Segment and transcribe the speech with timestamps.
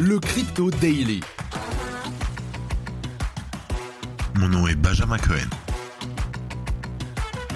[0.00, 1.20] le Crypto Daily.
[4.34, 5.48] Mon nom est Benjamin Cohen.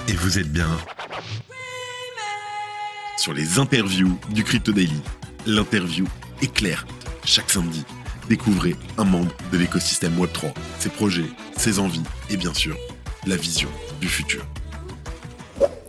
[0.06, 0.68] Et vous êtes bien
[3.16, 5.02] sur les interviews du Crypto Daily.
[5.46, 6.06] L'interview
[6.40, 6.86] est claire.
[7.24, 7.84] Chaque samedi,
[8.28, 11.26] découvrez un membre de l'écosystème Web3, ses projets,
[11.56, 12.76] ses envies et bien sûr,
[13.26, 13.68] la vision
[14.00, 14.46] du futur.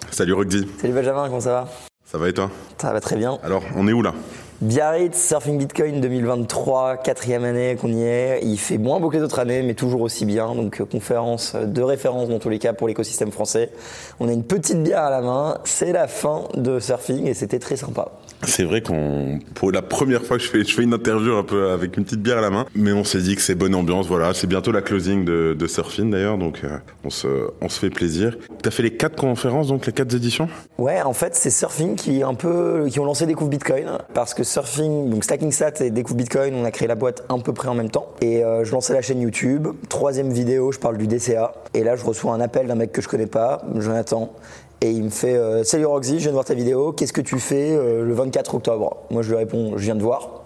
[0.09, 1.69] Salut Roxy, Salut Benjamin, comment ça va?
[2.03, 2.49] Ça va et toi?
[2.79, 3.37] Ça va très bien.
[3.43, 4.15] Alors, on est où là?
[4.61, 8.41] Biarritz, Surfing Bitcoin 2023, quatrième année qu'on y est.
[8.43, 10.53] Il fait moins beau que les autres années, mais toujours aussi bien.
[10.53, 13.71] Donc, euh, conférence de référence dans tous les cas pour l'écosystème français.
[14.19, 15.59] On a une petite bière à la main.
[15.63, 18.11] C'est la fin de Surfing et c'était très sympa.
[18.43, 22.05] C'est vrai qu'on, pour la première fois je fais, une interview un peu avec une
[22.05, 24.33] petite bière à la main, mais on s'est dit que c'est bonne ambiance, voilà.
[24.33, 28.37] C'est bientôt la closing de, Surfing d'ailleurs, donc euh, on, se, fait plaisir.
[28.63, 30.47] T'as fait les quatre conférences, donc les quatre éditions?
[30.77, 34.43] Ouais, en fait, c'est Surfing qui un peu, qui ont lancé Découvre Bitcoin parce que
[34.43, 37.67] Surfing, donc Stacking Sat et Découvre Bitcoin, on a créé la boîte à peu près
[37.67, 38.09] en même temps.
[38.21, 39.67] Et euh, je lançais la chaîne YouTube.
[39.89, 41.53] Troisième vidéo, je parle du DCA.
[41.73, 44.33] Et là, je reçois un appel d'un mec que je connais pas, Jonathan.
[44.81, 47.19] Et il me fait euh, Salut Roxy, je viens de voir ta vidéo, qu'est-ce que
[47.19, 48.97] tu fais euh, le 24 octobre?
[49.09, 50.43] Moi je lui réponds Je viens de voir,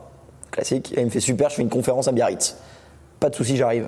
[0.50, 0.92] classique.
[0.98, 2.58] Et il me fait Super, je fais une conférence à Biarritz.
[3.20, 3.88] Pas de souci, j'arrive.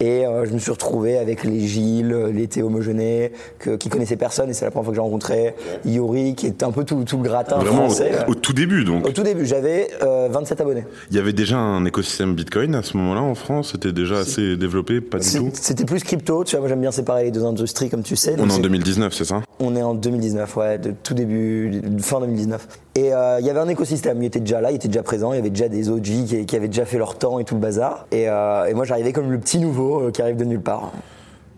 [0.00, 4.16] Et euh, je me suis retrouvé avec les Gilles, les Théo Mogenet, que, qui connaissaient
[4.16, 5.54] personne, et c'est la première fois que j'ai rencontré
[5.86, 8.10] Yori, qui est un peu tout, tout le gratin Vraiment français.
[8.28, 9.06] au, au tout début, donc.
[9.06, 10.84] Au tout début, j'avais euh, 27 abonnés.
[11.10, 14.56] Il y avait déjà un écosystème Bitcoin à ce moment-là en France C'était déjà assez
[14.56, 15.50] développé Pas du tout?
[15.54, 18.34] C'était plus crypto, tu vois, moi j'aime bien séparer les deux industries, comme tu sais.
[18.38, 19.42] On est en c'est- 2019, c'est ça?
[19.60, 22.68] On est en 2019, ouais, de tout début, fin 2019.
[22.96, 25.34] Et euh, il y avait un écosystème, il était déjà là, il était déjà présent,
[25.34, 27.60] il y avait déjà des OG qui, avaient déjà fait leur temps et tout le
[27.60, 28.06] bazar.
[28.10, 30.92] Et, euh, moi j'arrivais comme le petit nouveau euh, qui arrive de nulle part.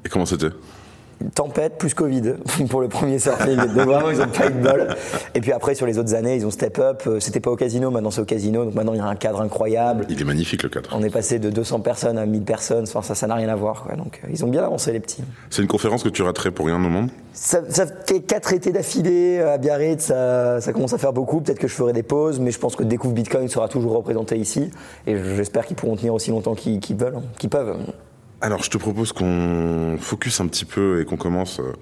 [0.05, 0.49] Et comment c'était?
[1.35, 2.35] Tempête plus Covid
[2.71, 3.57] pour le premier surfing.
[3.57, 4.89] Donc vraiment, ils ont pas eu de bol.
[5.35, 7.03] Et puis après, sur les autres années, ils ont step up.
[7.07, 8.65] Euh, C'était pas au casino, maintenant c'est au casino.
[8.65, 10.07] Donc maintenant, il y a un cadre incroyable.
[10.09, 10.91] Il est magnifique le cadre.
[10.93, 12.85] On est passé de 200 personnes à 1000 personnes.
[12.85, 13.83] Enfin, ça, ça n'a rien à voir.
[13.83, 13.97] Quoi.
[13.97, 15.23] Donc, euh, ils ont bien avancé, les petits.
[15.51, 17.11] C'est une conférence que tu raterais pour rien au monde?
[17.33, 21.41] Ça, ça fait quatre étés d'affilée à Biarritz, ça, ça commence à faire beaucoup.
[21.41, 24.37] Peut-être que je ferai des pauses, mais je pense que Découvre Bitcoin sera toujours représenté
[24.37, 24.71] ici.
[25.07, 27.77] Et j'espère qu'ils pourront tenir aussi longtemps qu'ils qu'ils veulent, hein, qu'ils peuvent.
[28.41, 31.73] Alors, je te propose qu'on focus un petit peu et qu'on commence euh,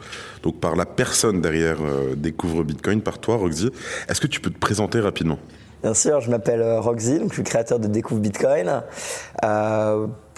[0.42, 3.70] donc par la personne derrière euh, Découvre Bitcoin, par toi, Roxy.
[4.08, 5.38] Est-ce que tu peux te présenter rapidement?
[5.82, 8.82] Bien sûr, je m'appelle euh, Roxy, je suis créateur de Découvre Bitcoin.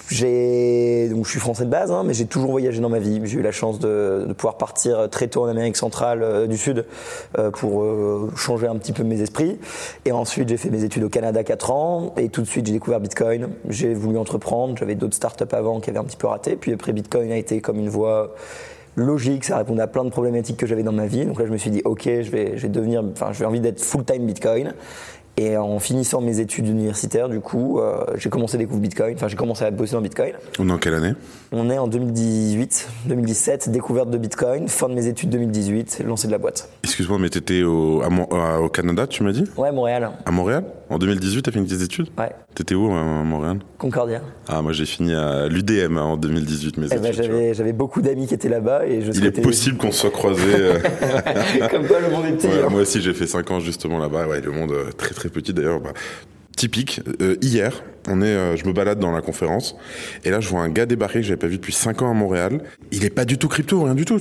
[0.08, 3.20] J'ai donc je suis français de base, hein, mais j'ai toujours voyagé dans ma vie.
[3.24, 6.56] J'ai eu la chance de, de pouvoir partir très tôt en Amérique centrale euh, du
[6.56, 6.86] Sud
[7.38, 9.58] euh, pour euh, changer un petit peu mes esprits.
[10.04, 12.72] Et ensuite, j'ai fait mes études au Canada 4 ans et tout de suite j'ai
[12.72, 13.48] découvert Bitcoin.
[13.68, 14.76] J'ai voulu entreprendre.
[14.78, 16.56] J'avais d'autres startups avant qui avaient un petit peu raté.
[16.56, 18.34] Puis après, Bitcoin a été comme une voie
[18.98, 21.24] logique, ça répondait à plein de problématiques que j'avais dans ma vie.
[21.24, 23.46] Donc là, je me suis dit, ok, je vais, je vais devenir, enfin, je vais
[23.46, 24.74] envie d'être full-time Bitcoin.
[25.40, 29.14] Et en finissant mes études universitaires, du coup, euh, j'ai commencé à découvrir Bitcoin.
[29.14, 30.32] Enfin, j'ai commencé à bosser dans Bitcoin.
[30.58, 31.12] On est en quelle année?
[31.52, 36.32] On est en 2018, 2017, découverte de Bitcoin, fin de mes études 2018, lancé de
[36.32, 36.68] la boîte.
[36.82, 39.44] Excuse-moi, mais t'étais au, à à- au Canada, tu m'as dit?
[39.56, 40.10] Ouais, Montréal.
[40.26, 40.64] À Montréal?
[40.90, 42.08] En 2018, t'as fini tes études?
[42.16, 43.58] Ouais, T'étais où à Montréal?
[43.76, 44.22] Concordia.
[44.48, 47.52] Ah, moi j'ai fini à l'UDM en 2018, mes Eh ben, études.
[47.54, 50.42] j'avais, beaucoup d'amis qui étaient là-bas et je Il est possible qu'on se soit croisés.
[50.54, 50.78] euh,
[51.70, 52.46] Comme quoi, le monde est petit.
[52.46, 52.68] Ouais, hein.
[52.70, 54.26] moi aussi, j'ai fait 5 ans justement là-bas.
[54.28, 55.80] Ouais, le monde euh, très très petit d'ailleurs.
[55.80, 55.92] Bah,
[56.56, 57.00] typique.
[57.20, 59.76] Euh, hier, on est, euh, je me balade dans la conférence
[60.24, 62.14] et là, je vois un gars débarquer que j'avais pas vu depuis 5 ans à
[62.14, 62.60] Montréal.
[62.92, 64.18] Il est pas du tout crypto, rien du tout.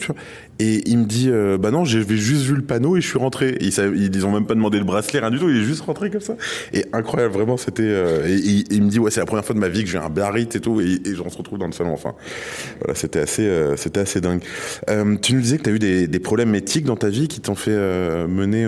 [0.60, 3.18] Et il me dit, euh, bah non, j'ai juste vu le panneau et je suis
[3.20, 3.58] rentré.
[3.62, 5.50] Ils, ils ont même pas demandé le bracelet, rien du tout.
[5.50, 6.36] Il est juste rentré comme ça.
[6.74, 7.84] Et incroyable, vraiment, c'était.
[7.84, 9.98] euh, et, il me dit, ouais, c'est la première fois de ma vie que j'ai
[9.98, 10.82] un Biarritz et tout.
[10.82, 11.94] Et, et on se retrouve dans le salon.
[11.94, 12.14] Enfin,
[12.80, 14.42] voilà, c'était assez, euh, c'était assez dingue.
[15.22, 17.56] Tu nous disais que tu as eu des, problèmes éthiques dans ta vie qui t'ont
[17.56, 18.68] fait mener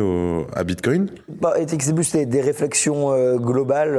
[0.56, 1.10] à Bitcoin?
[1.42, 3.96] Bah, et c'est plus des, réflexions globales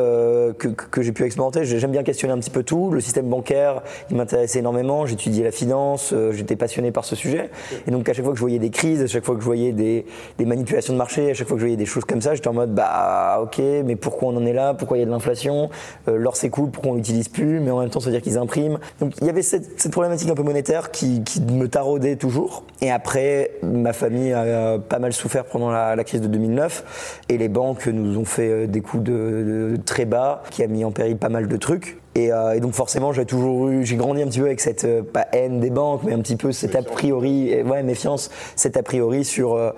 [0.59, 1.65] que, que- que j'ai pu expérimenter.
[1.65, 2.91] J'ai- J'aime bien questionner un petit peu tout.
[2.91, 5.07] Le système bancaire, il m'intéressait énormément.
[5.07, 7.51] J'étudiais la finance, euh, j'étais passionné par ce sujet.
[7.87, 9.47] Et donc à chaque fois que je voyais des crises, à chaque fois que je
[9.47, 10.05] voyais des,
[10.39, 12.53] manipulations de marché, à chaque fois que je voyais des choses comme ça, j'étais en
[12.53, 14.75] mode bah ok, mais pourquoi on en est là?
[14.75, 15.71] Pourquoi il y a de l'inflation?
[16.07, 17.59] Euh, L'or c'est cool, pourquoi on l'utilise plus?
[17.59, 18.79] Mais en même temps, ça veut dire qu'ils impriment.
[19.01, 22.65] Donc il y avait cette, problématique un peu monétaire qui, me taraudait toujours.
[22.83, 27.49] Et après, ma famille a pas mal souffert pendant la, crise de 2009 et les
[27.49, 30.91] banques nous ont fait euh, des coups de, de très bas qui a mis en
[31.01, 31.97] péril pas mal de trucs.
[32.15, 34.85] Et, euh, et donc forcément, j'ai toujours eu, j'ai grandi un petit peu avec cette
[34.85, 38.77] euh, pas haine des banques, mais un petit peu cet a priori, ouais méfiance, cet
[38.77, 39.71] a priori sur, euh,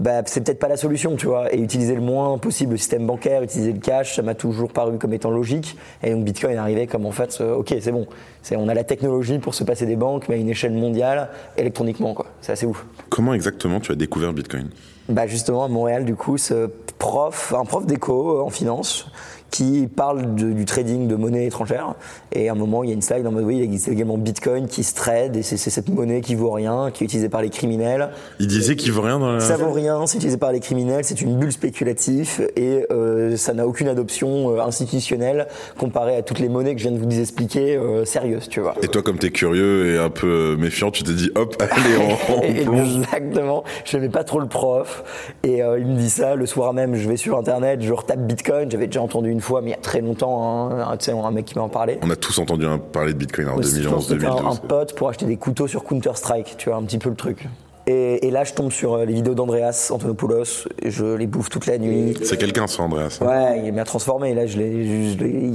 [0.00, 1.54] bah c'est peut-être pas la solution, tu vois.
[1.54, 4.98] Et utiliser le moins possible le système bancaire, utiliser le cash, ça m'a toujours paru
[4.98, 5.76] comme étant logique.
[6.02, 8.08] Et donc Bitcoin est arrivé comme en fait, ok c'est bon,
[8.42, 11.28] c'est on a la technologie pour se passer des banques, mais à une échelle mondiale,
[11.56, 12.26] électroniquement quoi.
[12.40, 12.84] C'est assez ouf.
[13.10, 14.70] Comment exactement tu as découvert Bitcoin?
[15.08, 19.06] Bah justement à Montréal du coup ce prof, un prof d'éco en finance
[19.50, 21.94] qui parle de- du trading de monnaie étrangère.
[22.32, 24.18] Et à un moment, il y a une slide en mode oui, il existe également
[24.18, 27.40] Bitcoin qui se trade et c'est cette monnaie qui vaut rien, qui est utilisée par
[27.40, 28.08] les criminels.
[28.40, 29.40] Il disait qu'il veut rien dans la.
[29.40, 33.52] Ça vaut rien, c'est utilisé par les criminels, c'est une bulle spéculative et euh, ça
[33.54, 35.46] n'a aucune adoption euh, institutionnelle
[35.78, 38.74] comparée à toutes les monnaies que je viens de vous expliquer euh, sérieuses, tu vois.
[38.82, 41.96] Et toi, comme t'es curieux et un peu méfiant, tu t'es dit hop, allez,
[42.28, 42.42] on, on.
[42.42, 43.64] Exactement.
[43.84, 45.04] Je n'aimais pas trop le prof.
[45.44, 46.34] Et euh, il me dit ça.
[46.34, 48.70] Le soir même, je vais sur Internet, je retape Bitcoin.
[48.70, 51.56] J'avais déjà entendu une fois, mais il y a très longtemps, hein, un, mec qui
[51.56, 51.98] m'a en parlé.
[52.02, 54.36] On a tous entendu parler de Bitcoin en Je pense 2011, que c'était un, un
[54.36, 54.60] 2012.
[54.68, 56.56] pote pour acheter des couteaux sur Counter-Strike.
[56.56, 57.46] Tu vois, un petit peu le truc.
[57.86, 60.68] Et, et là, je tombe sur euh, les vidéos d'Andreas Antonopoulos.
[60.82, 62.16] Je les bouffe toute la nuit.
[62.22, 63.18] C'est quelqu'un, ça, Andreas.
[63.20, 64.32] Ouais, il m'a transformé.
[64.32, 65.52] Là, je l'ai, je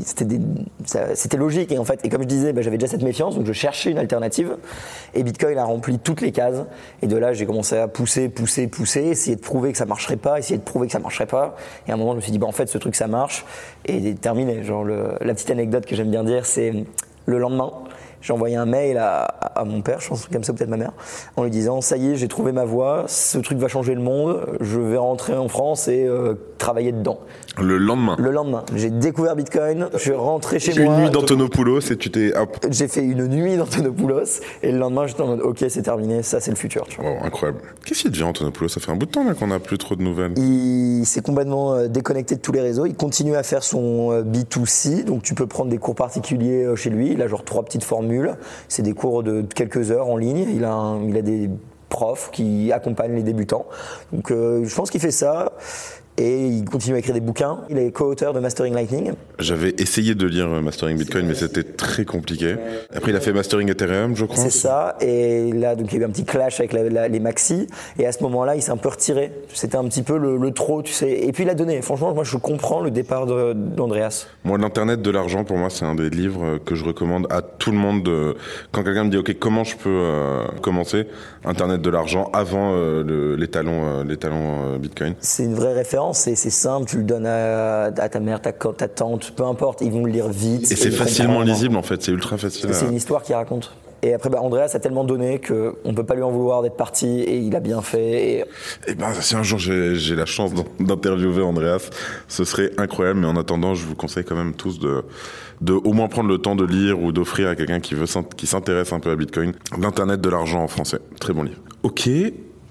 [0.86, 1.72] ça- c'était logique.
[1.72, 3.90] Et en fait, et comme je disais, bah, j'avais déjà cette méfiance, donc je cherchais
[3.90, 4.58] une alternative.
[5.16, 6.64] Et Bitcoin a rempli toutes les cases.
[7.02, 10.16] Et de là, j'ai commencé à pousser, pousser, pousser, essayer de prouver que ça marcherait
[10.18, 11.56] pas, essayer de prouver que ça marcherait pas.
[11.88, 13.44] Et à un moment, je me suis dit, bah, en fait, ce truc, ça marche.
[13.86, 14.64] Et terminé.
[14.64, 16.74] Genre, le- la petite anecdote que j'aime bien dire, c'est
[17.26, 17.72] le lendemain.
[18.22, 20.92] J'ai envoyé un mail à, mon père, je pense comme ça peut-être ma mère,
[21.36, 24.02] en lui disant ça y est, j'ai trouvé ma voie, ce truc va changer le
[24.02, 27.20] monde, je vais rentrer en France et euh, travailler dedans.
[27.58, 28.16] Le lendemain.
[28.20, 31.00] Le lendemain, j'ai découvert Bitcoin, je suis rentré chez Une moi.
[31.02, 32.32] nuit d'Antonopoulos et tu t'es.
[32.70, 36.40] J'ai fait une nuit d'Antonopoulos et le lendemain j'étais en mode ok c'est terminé, ça
[36.40, 36.86] c'est le futur.
[36.88, 37.12] Tu vois.
[37.12, 37.60] Wow, incroyable.
[37.86, 38.70] Qu'est-ce qui devient Antonopoulos?
[38.70, 40.34] Ça fait un bout de temps là qu'on n'a plus trop de nouvelles.
[40.38, 42.86] Il s'est complètement euh, déconnecté de tous les réseaux.
[42.86, 46.76] Il continue à faire son euh, B2C, donc tu peux prendre des cours particuliers euh,
[46.76, 47.12] chez lui.
[47.12, 48.36] Il a genre trois petites formules.
[48.70, 50.48] C'est des cours de quelques heures en ligne.
[50.56, 51.50] Il a, un- il a des
[51.90, 53.66] profs qui accompagnent les débutants.
[54.14, 55.52] Donc euh, je pense qu'il fait ça.
[56.22, 57.62] Et il continue à écrire des bouquins.
[57.70, 59.14] Il est co-auteur de Mastering Lightning.
[59.40, 62.56] J'avais essayé de lire euh, Mastering Bitcoin, mais c'était très compliqué.
[62.94, 64.36] Après, il a fait Mastering Ethereum, je crois.
[64.44, 64.98] C'est ça.
[65.00, 67.68] Et là, donc, il y a eu un petit clash avec la- la- les maxi.
[67.98, 69.32] Et à ce moment-là, il s'est un peu retiré.
[69.54, 71.10] C'était un petit peu le, le trop, tu sais.
[71.10, 71.82] Et puis, il a donné.
[71.82, 74.28] Franchement, moi, je comprends le départ d'Andreas.
[74.44, 77.42] Moi, l'Internet de l'argent, pour moi, c'est un des livres euh, que je recommande à
[77.42, 78.04] tout le monde.
[78.04, 78.36] de-
[78.74, 81.08] Quand quelqu'un me dit, OK, comment je peux euh, commencer?
[81.46, 85.14] Internet de l'argent avant euh, le- les talons, euh, les talons Bitcoin.
[85.22, 86.09] C'est une vraie référence.
[86.14, 86.88] C'est c'est simple.
[86.90, 89.82] Tu le donnes à, à ta mère, ta, ta tante, peu importe.
[89.82, 90.72] Ils vont le lire vite.
[90.72, 92.02] Et c'est facilement lisible, en fait.
[92.02, 92.70] C'est ultra facile.
[92.74, 93.74] C'est une histoire qu'il raconte.
[94.02, 96.78] Et après, bah, Andreas a tellement donné qu'on ne peut pas lui en vouloir d'être
[96.78, 97.20] parti.
[97.20, 98.24] Et il a bien fait.
[98.40, 98.46] Et
[98.88, 101.90] Eh ben, si un jour j'ai la chance d'in- d'interviewer Andreas,
[102.30, 103.20] ce serait incroyable.
[103.20, 105.04] Mais en attendant, je vous conseille quand même tous de,
[105.60, 108.24] de au moins prendre le temps de lire ou d'offrir à quelqu'un qui veut s'int-
[108.38, 111.00] qui s'intéresse un peu à Bitcoin l'internet de l'argent en français.
[111.20, 111.60] Très bon livre.
[111.84, 112.10] Ok,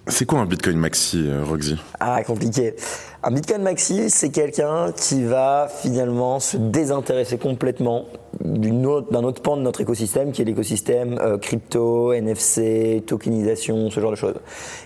[0.08, 1.76] c'est quoi un Bitcoin Maxi, euh, Roxy?
[2.00, 2.74] Ah, compliqué.
[3.22, 8.04] Un Bitcoin Maxi, c'est quelqu'un qui va finalement se désintéresser complètement
[8.44, 13.90] d'une autre- d'un autre pan de notre écosystème, qui est l'écosystème euh, crypto, NFC, tokenisation,
[13.90, 14.36] ce genre de choses.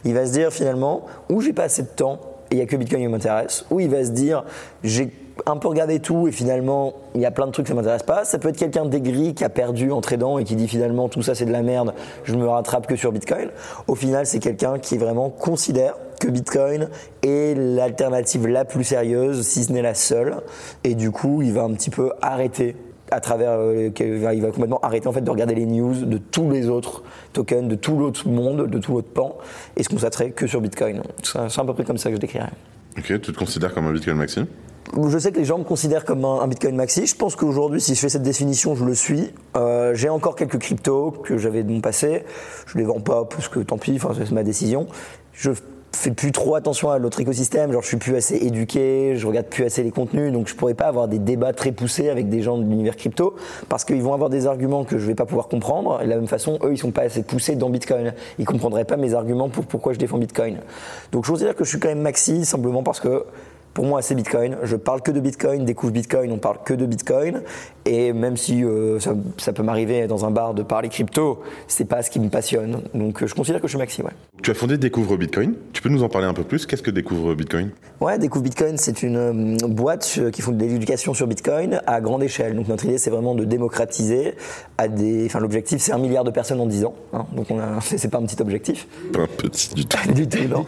[0.05, 2.19] Il va se dire finalement, ou j'ai pas assez de temps
[2.51, 4.45] et il y a que Bitcoin qui m'intéresse, ou il va se dire,
[4.85, 5.11] j'ai
[5.47, 8.25] un peu regardé tout et finalement il y a plein de trucs ça m'intéresse pas.
[8.25, 11.23] Ça peut être quelqu'un d'aigri qui a perdu en tradant et qui dit finalement tout
[11.23, 11.95] ça c'est de la merde,
[12.25, 13.49] je me rattrape que sur Bitcoin.
[13.89, 16.89] Au final c'est quelqu'un qui vraiment considère que Bitcoin
[17.23, 20.37] est l'alternative la plus sérieuse, si ce n'est la seule.
[20.85, 22.77] Et du coup il va un petit peu arrêter
[23.11, 26.51] à travers, euh, il va- complètement arrêter en fait de regarder les news de tous
[26.51, 27.03] les autres
[27.35, 29.37] tokens, de tout l'autre monde, de tout l'autre pan,
[29.77, 31.03] et se concentrer que sur Bitcoin.
[31.23, 32.49] C'est c'est à peu près comme ça que je décrirais.
[32.97, 34.41] Ok, tu te considères comme un Bitcoin Maxi
[35.11, 37.07] Je sais que les gens me considèrent comme un, Bitcoin maxi.
[37.07, 39.33] Je pense qu'aujourd'hui, si je fais cette définition, je le suis.
[39.57, 42.25] Euh, j'ai encore quelques cryptos que j'avais de mon passé.
[42.67, 44.87] Je les vends pas parce que tant pis, c'est ma décision.
[45.33, 45.53] Je
[45.93, 47.73] fais plus trop attention à l'autre écosystème.
[47.73, 50.75] Genre, je suis plus assez éduqué, je regarde plus assez les contenus, donc je pourrais
[50.75, 53.35] pas avoir des débats très poussés avec des gens de l'univers crypto
[53.69, 56.01] parce qu'ils vont avoir des arguments que je vais pas pouvoir comprendre.
[56.03, 58.13] Et de la même façon, eux, ils sont pas assez poussés dans Bitcoin.
[58.39, 60.59] Ils comprendraient pas mes arguments pour pourquoi je défends Bitcoin.
[61.13, 63.25] Donc, je considère que je suis quand même maxi simplement parce que
[63.75, 64.57] pour moi, c'est Bitcoin.
[64.63, 67.43] Je parle que de Bitcoin, découvre Bitcoin, on parle que de Bitcoin.
[67.85, 71.85] Et même si euh, ça, ça peut m'arriver dans un bar de parler crypto, c'est
[71.87, 72.83] pas ce qui me passionne.
[72.95, 74.13] Donc euh, je considère que je suis maxi, ouais.
[74.43, 75.55] Tu as fondé Découvre Bitcoin.
[75.73, 77.71] Tu peux nous en parler un peu plus Qu'est-ce que Découvre Bitcoin?
[78.01, 82.23] Ouais, Découvre Bitcoin, c'est une euh, boîte qui font de l'éducation sur Bitcoin à grande
[82.23, 82.55] échelle.
[82.55, 84.35] Donc notre idée, c'est vraiment de démocratiser
[84.79, 85.27] à des.
[85.27, 86.95] Enfin, l'objectif, c'est un milliard de personnes en 10 ans.
[87.13, 87.27] hein.
[87.35, 88.87] Donc on a, c'est pas un petit objectif.
[89.13, 89.99] Pas un petit du tout.
[90.13, 90.67] du tout, non.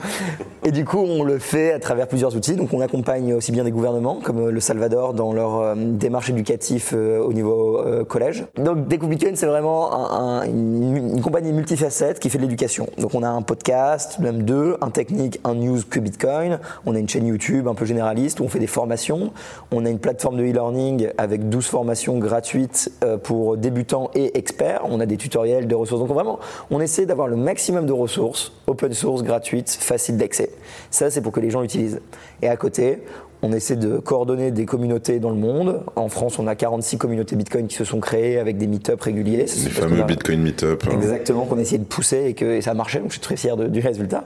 [0.64, 2.56] Et du coup, on le fait à travers plusieurs outils.
[2.56, 6.30] Donc, on accompagne aussi bien des gouvernements, comme euh, le Salvador, dans leur euh, démarche
[6.30, 8.46] éducative euh, au niveau collège.
[8.56, 12.86] Donc, Découpe Bitcoin, c'est vraiment un- un- une, une compagnie multifacette qui fait de l'éducation.
[12.98, 16.60] Donc, on a un podcast, même deux, un technique, un news que Bitcoin.
[16.86, 19.32] On a une chaîne YouTube un peu généraliste où on fait des formations.
[19.72, 22.92] On a une plateforme de e-learning avec 12 formations gratuites
[23.24, 24.82] pour débutants et experts.
[24.88, 26.00] On a des tutoriels, des ressources.
[26.00, 26.38] Donc, vraiment,
[26.70, 30.50] on essaie d'avoir le maximum de ressources, open source, gratuites, faciles d'accès.
[30.90, 32.00] Ça, c'est pour que les gens l'utilisent.
[32.44, 32.98] Et à côté,
[33.46, 35.82] On essaie de coordonner des communautés dans le monde.
[35.96, 39.44] En France, on a 46 communautés Bitcoin qui se sont créées avec des meet-up réguliers.
[39.64, 40.82] Les fameux Bitcoin meet-up.
[40.86, 40.92] Hein.
[40.94, 43.00] Exactement, qu'on a essayé de pousser et que ça a marché.
[43.00, 44.24] Donc je suis très fier du résultat.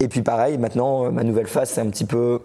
[0.00, 2.40] Et puis pareil, maintenant, ma nouvelle phase, c'est un petit peu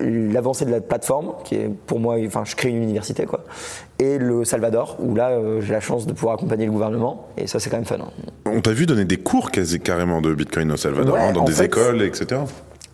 [0.00, 3.44] l'avancée de la plateforme, qui est pour moi, enfin, je crée une université, quoi,
[3.98, 7.46] et le Salvador, où là, euh, j'ai la chance de pouvoir accompagner le gouvernement, et
[7.46, 7.96] ça, c'est quand même fun.
[8.00, 8.30] Hein.
[8.46, 11.62] On t'a vu donner des cours quasi carrément de Bitcoin au Salvador, hein, dans des
[11.62, 12.42] écoles, etc.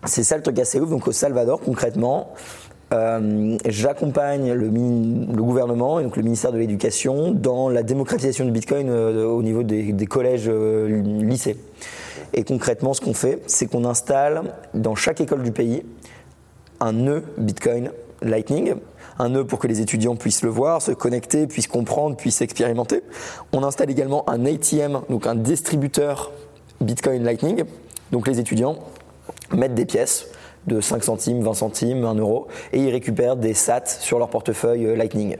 [0.05, 0.89] C'est ça le truc assez ouf.
[0.89, 2.33] Donc au Salvador, concrètement,
[2.93, 8.89] euh, j'accompagne le, gouvernement et donc le ministère de l'Éducation dans la démocratisation du Bitcoin
[8.89, 11.57] euh, au niveau des, des collèges, lycées.
[12.33, 14.43] Et concrètement, ce qu'on fait, c'est qu'on installe
[14.73, 15.83] dans chaque école du pays
[16.79, 18.75] un nœud Bitcoin Lightning,
[19.19, 23.01] un nœud pour que les étudiants puissent le voir, se connecter, puissent comprendre, puissent expérimenter.
[23.53, 26.31] On installe également un ATM, donc un distributeur
[26.81, 27.63] Bitcoin Lightning.
[28.11, 28.77] Donc les étudiants
[29.51, 30.27] mettent des pièces
[30.67, 34.85] de 5 centimes, 20 centimes, 1 euro, et ils récupèrent des SAT sur leur portefeuille
[34.85, 35.37] euh, Lightning.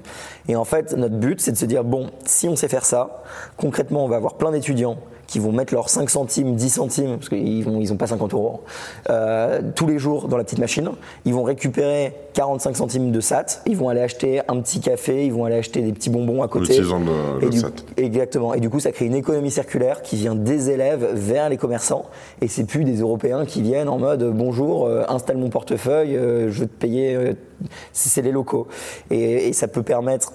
[0.48, 3.24] Et en fait, notre but, c'est de se dire, bon, si on sait faire ça,
[3.58, 7.30] concrètement, on va avoir plein d'étudiants qui vont mettre leurs 5 centimes, 10 centimes, parce
[7.30, 8.62] qu'ils n'ont ils ont pas 50 euros,
[9.10, 10.90] euh, tous les jours dans la petite machine.
[11.26, 15.34] Ils vont récupérer 45 centimes de SAT, ils vont aller acheter un petit café, ils
[15.34, 16.78] vont aller acheter des petits bonbons à côté.
[16.78, 17.70] Le, SAT.
[17.98, 18.54] Exactement.
[18.54, 22.06] Et du coup, ça crée une économie circulaire qui vient des élèves vers les commerçants.
[22.42, 26.52] Et c'est plus des Européens qui viennent en mode bonjour, euh, installe mon portefeuille, euh,
[26.52, 27.16] je vais te payer.
[27.16, 27.34] Euh,
[27.94, 28.68] c'est les locaux.
[29.10, 30.34] Et, et ça peut permettre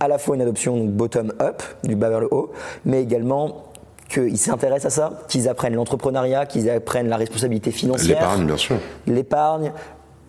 [0.00, 2.50] à la fois une adoption bottom-up, du bas vers le haut,
[2.84, 3.71] mais également
[4.12, 8.18] qu'ils s'intéressent à ça, qu'ils apprennent l'entrepreneuriat, qu'ils apprennent la responsabilité financière.
[8.20, 8.76] L'épargne, bien sûr.
[9.06, 9.72] L'épargne.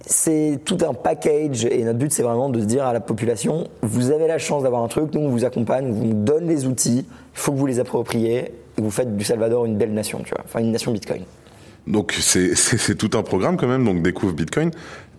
[0.06, 3.70] C'est tout un package et notre but c'est vraiment de se dire à la population,
[3.82, 6.66] vous avez la chance d'avoir un truc, nous on vous accompagne, on vous donne les
[6.66, 10.20] outils, il faut que vous les appropriez et vous faites du Salvador une belle nation,
[10.26, 11.22] tu vois, enfin une nation Bitcoin.
[11.88, 14.72] Donc c'est tout un programme quand même, donc découvre Bitcoin.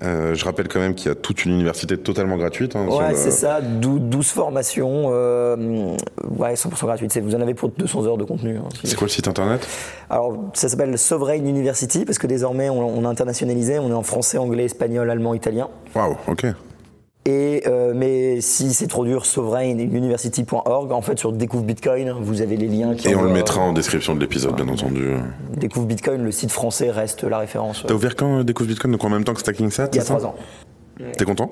[0.02, 2.76] Euh, je rappelle quand même qu'il y a toute une université totalement gratuite.
[2.76, 5.96] Hein, ouais, c'est ça, 12 formations, euh,
[6.36, 7.16] ouais, 100% gratuites.
[7.18, 8.56] Vous en avez pour 200 heures de contenu.
[8.56, 9.66] Hein, c'est quoi le site internet?
[10.10, 14.02] Alors, ça s'appelle Sovereign University, parce que désormais, on, on, a internationalisé, on est en
[14.02, 15.68] français, anglais, espagnol, allemand, italien.
[15.94, 16.46] Waouh, ok.
[17.26, 20.92] Et euh, mais si c'est trop dur, sovereignuniversity.org.
[20.92, 22.94] En fait, sur Découvre Bitcoin, vous avez les liens.
[22.94, 25.14] Qui Et on le mettra en description de l'épisode, bien entendu.
[25.56, 27.84] Découvre Bitcoin, le site français reste la référence.
[27.86, 30.00] T'as ouvert quand euh, Découvre Bitcoin Donc en même temps que Stacking Sat Il y
[30.00, 30.34] a trois ans.
[31.16, 31.50] T'es content?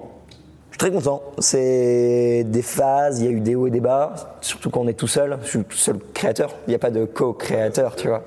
[0.73, 1.23] Je suis très content.
[1.39, 4.89] C'est des phases, il y a eu des hauts et des bas, surtout quand on
[4.89, 5.39] est tout seul.
[5.43, 8.25] Je suis tout seul créateur, il n'y a pas de co-créateur, tu vois.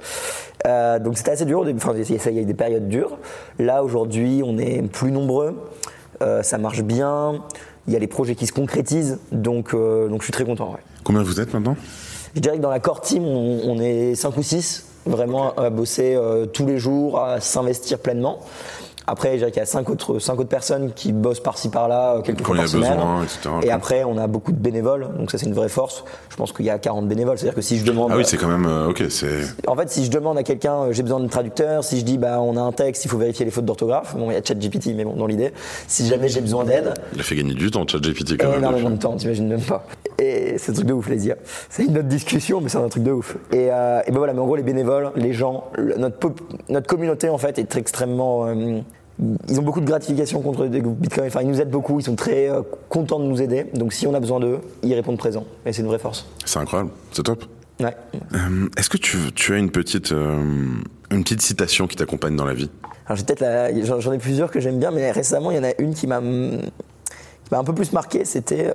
[0.65, 3.17] Euh, donc c'était assez dur, enfin, il y a eu des périodes dures.
[3.59, 5.55] Là, aujourd'hui, on est plus nombreux.
[6.21, 7.41] Euh, ça marche bien,
[7.87, 10.75] il y a les projets qui se concrétisent, donc, euh, donc je suis très content.
[11.03, 11.75] Combien vous êtes maintenant?
[12.35, 16.15] Je dirais que dans la core team, on, est 5 ou 6, vraiment à bosser
[16.15, 18.39] euh, tous les jours, à s'investir pleinement.
[19.07, 22.21] Après, je qu'il y a cinq autres, cinq autres personnes qui bossent par-ci par-là, euh,
[22.21, 22.93] quelques fois par semaine.
[22.93, 23.49] Besoin, etc.
[23.63, 26.03] Et après, on a beaucoup de bénévoles, donc ça c'est une vraie force.
[26.29, 28.09] Je pense qu'il y a 40 bénévoles, c'est-à-dire que si je demande.
[28.11, 29.03] Ah oui, c'est quand même euh, ok.
[29.09, 29.41] C'est.
[29.67, 31.83] En fait, si je demande à quelqu'un, euh, j'ai besoin de traducteur.
[31.83, 34.15] Si je dis, bah, on a un texte, il faut vérifier les fautes d'orthographe.
[34.15, 35.53] Bon, il y a ChatGPT, mais bon, dans l'idée,
[35.87, 36.93] si jamais j'ai besoin d'aide.
[37.13, 38.59] Il a fait gagner du temps, ChatGPT quand même.
[38.59, 39.85] Énormément de temps, t'imagines même pas.
[40.17, 41.35] Et c'est un truc de ouf, les IA.
[41.69, 43.37] C'est une autre discussion, mais c'est un truc de ouf.
[43.51, 45.65] Et, euh, et ben voilà, mais en gros, les bénévoles, les gens,
[45.97, 46.31] notre,
[46.69, 48.47] notre communauté en fait est extrêmement
[49.47, 51.27] ils ont beaucoup de gratification contre Bitcoin.
[51.27, 51.99] Enfin, ils nous aident beaucoup.
[51.99, 53.65] Ils sont très euh, contents de nous aider.
[53.73, 55.45] Donc, si on a besoin d'eux, ils répondent présent.
[55.65, 56.27] Et c'est une vraie force.
[56.43, 56.91] C'est incroyable.
[57.11, 57.45] C'est top.
[57.79, 57.95] Ouais.
[58.33, 60.41] Euh, est-ce que tu, tu, as une petite, euh,
[61.11, 62.69] une petite citation qui t'accompagne dans la vie?
[63.05, 65.73] Alors, j'ai peut-être j'en ai plusieurs que j'aime bien, mais récemment, il y en a
[65.79, 68.25] une qui m'a, un peu plus marqué.
[68.25, 68.73] C'était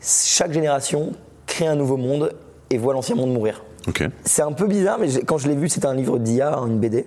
[0.00, 1.12] chaque génération
[1.46, 2.34] crée un nouveau monde
[2.70, 3.62] et voit l'ancien monde mourir.
[4.24, 7.06] C'est un peu bizarre, mais quand je l'ai vu, c'était un livre d'IA, une BD.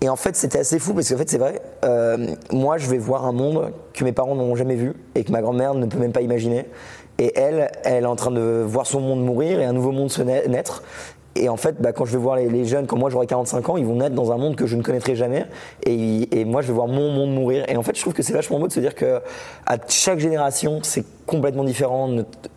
[0.00, 1.60] Et en fait, c'était assez fou parce qu'en fait, c'est vrai.
[1.84, 5.32] Euh, moi, je vais voir un monde que mes parents n'ont jamais vu et que
[5.32, 6.66] ma grand-mère ne peut même pas imaginer.
[7.18, 10.10] Et elle, elle est en train de voir son monde mourir et un nouveau monde
[10.10, 10.82] se naître.
[11.36, 13.76] Et en fait, bah, quand je vais voir les, jeunes, quand moi j'aurai 45 ans,
[13.76, 15.46] ils vont naître dans un monde que je ne connaîtrai jamais.
[15.84, 17.64] Et, moi, je vais voir mon monde mourir.
[17.68, 19.20] Et en fait, je trouve que c'est vachement beau de se dire que
[19.66, 22.08] à chaque génération, c'est complètement différent.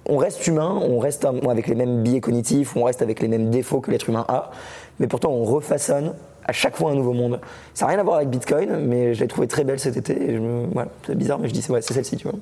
[0.06, 3.50] On reste humain, on reste avec les mêmes biais cognitifs, on reste avec les mêmes
[3.50, 4.52] défauts que l'être humain a.
[5.00, 6.14] Mais pourtant, on refaçonne
[6.46, 7.40] à chaque fois un nouveau monde.
[7.74, 10.40] Ça n'a rien à voir avec Bitcoin, mais je l'ai trouvé très belle cet été.
[10.72, 12.40] Voilà, c'est bizarre, mais je dis c'est celle-ci, tu vois.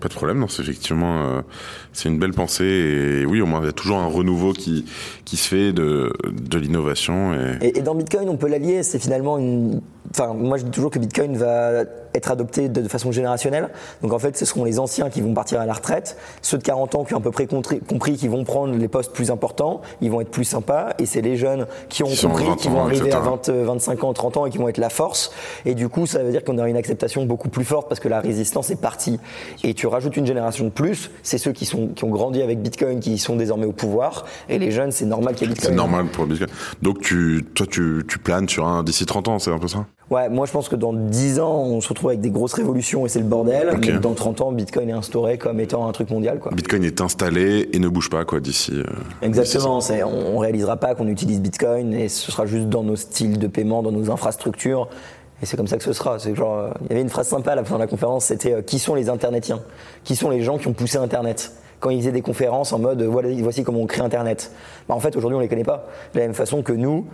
[0.00, 1.40] Pas de problème, non, c'est effectivement, euh,
[1.92, 4.84] c'est une belle pensée et oui, au moins il y a toujours un renouveau qui
[5.24, 7.78] qui se fait de de l'innovation et...
[7.78, 7.82] et...
[7.82, 8.82] dans Bitcoin, on peut l'allier.
[8.84, 11.84] C'est finalement une, enfin, moi je dis toujours que Bitcoin va
[12.14, 13.68] être adopté de, façon générationnelle.
[14.02, 16.62] Donc en fait, ce seront les anciens qui vont partir à la retraite, ceux de
[16.62, 19.80] 40 ans qui ont à peu près compris, qui vont prendre les postes plus importants,
[20.00, 23.12] ils vont être plus sympas, et c'est les jeunes qui ont compris, qui vont arriver
[23.12, 25.32] à 20, 25 ans, 30 ans et qui vont être la force.
[25.64, 28.08] Et du coup, ça veut dire qu'on aura une acceptation beaucoup plus forte parce que
[28.08, 29.18] la résistance est partie.
[29.64, 32.60] Et tu rajoutes une génération de plus, c'est ceux qui, sont, qui ont grandi avec
[32.60, 35.72] Bitcoin qui sont désormais au pouvoir, et les jeunes, c'est normal qu'il y ait Bitcoin.
[35.72, 36.50] C'est normal pour Bitcoin.
[36.82, 39.86] Donc tu, toi, tu, tu planes sur un d'ici 30 ans, c'est un peu ça?
[40.10, 43.04] Ouais, moi je pense que dans 10 ans, on se retrouve avec des grosses révolutions
[43.04, 43.78] et c'est le bordel.
[43.80, 46.38] Mais dans 30 ans, Bitcoin est instauré comme étant un truc mondial.
[46.38, 46.52] Quoi.
[46.54, 48.72] Bitcoin est installé et ne bouge pas quoi d'ici.
[48.74, 48.84] Euh,
[49.20, 49.80] Exactement.
[50.06, 53.46] On, on réalisera pas qu'on utilise Bitcoin et ce sera juste dans nos styles de
[53.48, 54.88] paiement, dans nos infrastructures.
[55.42, 56.18] Et c'est comme ça que ce sera.
[56.18, 58.24] C'est genre, euh, il y avait une phrase sympa à la fin de la conférence,
[58.24, 59.60] c'était euh, qui sont les internetiens?
[60.04, 61.52] Qui sont les gens qui ont poussé Internet?
[61.80, 64.50] Quand ils faisaient des conférences en mode voilà, voici comment on crée Internet.
[64.88, 65.86] Bah, en fait, aujourd'hui, on les connaît pas.
[66.12, 67.06] De la même façon que nous,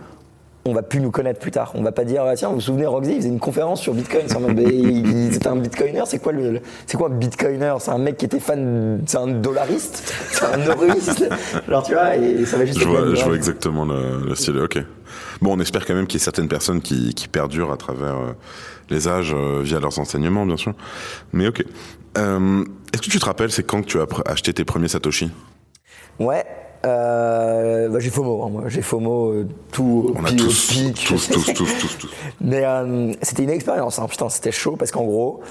[0.67, 1.71] on va plus nous connaître plus tard.
[1.75, 3.93] On va pas dire ah, tiens vous vous souvenez Roxy il faisait une conférence sur
[3.93, 4.23] Bitcoin.
[4.27, 6.03] C'était un Bitcoiner.
[6.05, 7.75] C'est quoi le c'est quoi un Bitcoiner?
[7.79, 9.01] C'est un mec qui était fan.
[9.05, 10.11] C'est un dollariste?
[10.31, 11.29] C'est un euroïste.
[11.69, 12.79] Genre tu vois et ça va juste.
[12.79, 14.57] Je vois, je vois exactement le, style.
[14.57, 14.79] Ok.
[15.41, 18.15] Bon on espère quand même qu'il y ait certaines personnes qui, qui perdurent à travers
[18.15, 18.33] euh,
[18.89, 20.73] les âges euh, via leurs enseignements bien sûr.
[21.31, 21.63] Mais ok.
[22.17, 25.29] Euh, Est-ce que tu te rappelles c'est quand que tu as acheté tes premiers Satoshi?
[26.17, 26.45] Ouais,
[26.85, 28.63] euh, bah, j'ai FOMO, hein, moi.
[28.67, 32.09] J'ai FOMO euh, tout On a tous, tous, tous, tous, tous, tous,
[32.41, 34.07] Mais euh, c'était une expérience, hein.
[34.09, 35.41] putain, c'était chaud parce qu'en gros,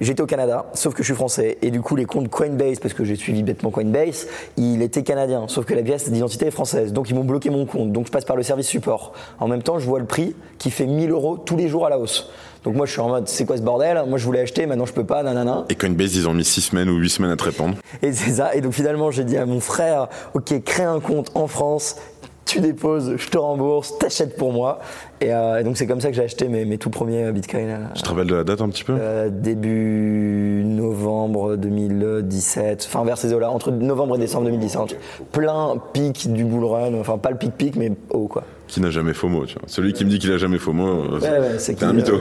[0.00, 1.58] j'étais au Canada, sauf que je suis français.
[1.62, 5.44] Et du coup, les comptes Coinbase, parce que j'ai suivi bêtement Coinbase, il était canadien,
[5.48, 6.92] sauf que la pièce d'identité est française.
[6.92, 7.92] Donc ils m'ont bloqué mon compte.
[7.92, 9.12] Donc je passe par le service support.
[9.38, 11.90] En même temps, je vois le prix qui fait 1000 euros tous les jours à
[11.90, 12.30] la hausse.
[12.64, 14.02] Donc moi je suis en mode c'est quoi ce bordel?
[14.08, 15.64] Moi je voulais acheter, maintenant je peux pas, nanana.
[15.68, 17.74] Et Coinbase ils ont mis 6 semaines ou 8 semaines à te répondre.
[18.02, 18.54] Et c'est ça.
[18.54, 21.96] Et donc finalement j'ai dit à mon frère, ok crée un compte en France,
[22.44, 24.78] tu déposes, je te rembourse, t'achètes pour moi.
[25.20, 27.68] Et, euh, donc c'est comme ça que j'ai acheté mes, mes, tout premiers Bitcoin.
[27.68, 28.94] Euh, tu te rappelles de la date un petit peu?
[28.98, 34.96] euh, Début novembre 2017, enfin vers ces eaux-là, entre novembre et décembre 2017.
[35.32, 38.44] Plein pic du bull run, enfin pas le pic pic mais haut quoi.
[38.72, 39.64] Qui n'a jamais FOMO, tu vois.
[39.66, 42.18] Celui qui me dit qu'il a jamais FOMO, euh, ouais, ouais, c'est un mytho.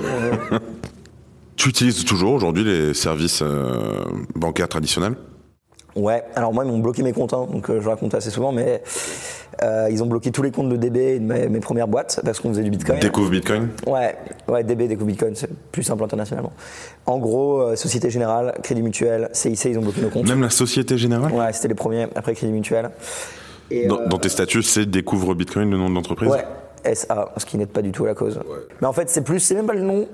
[1.55, 3.41] tu utilises toujours aujourd'hui les services
[4.35, 5.15] bancaires traditionnels?
[5.95, 8.81] Ouais, alors moi ils m'ont bloqué mes comptes, hein, donc je raconte assez souvent, mais
[9.63, 12.49] euh, ils ont bloqué tous les comptes de DB de mes, premières boîtes parce qu'on
[12.49, 12.99] faisait du Bitcoin.
[12.99, 13.69] Découvre Bitcoin?
[13.85, 14.15] Ouais,
[14.47, 16.53] ouais, DB, Découvre Bitcoin, c'est plus simple internationalement.
[17.05, 20.27] En gros, euh, Société Générale, Crédit Mutuel, CIC, ils ont bloqué nos comptes.
[20.27, 21.31] Même la Société Générale?
[21.31, 22.89] Ouais, c'était les premiers, après Crédit Mutuel.
[23.71, 26.45] Et dans, dans, tes statuts, c'est Découvre Bitcoin, le nom de l'entreprise Ouais,
[26.93, 28.39] SA, ce qui n'aide pas du tout à la cause.
[28.81, 30.07] Mais en fait, c'est plus, c'est même pas le nom,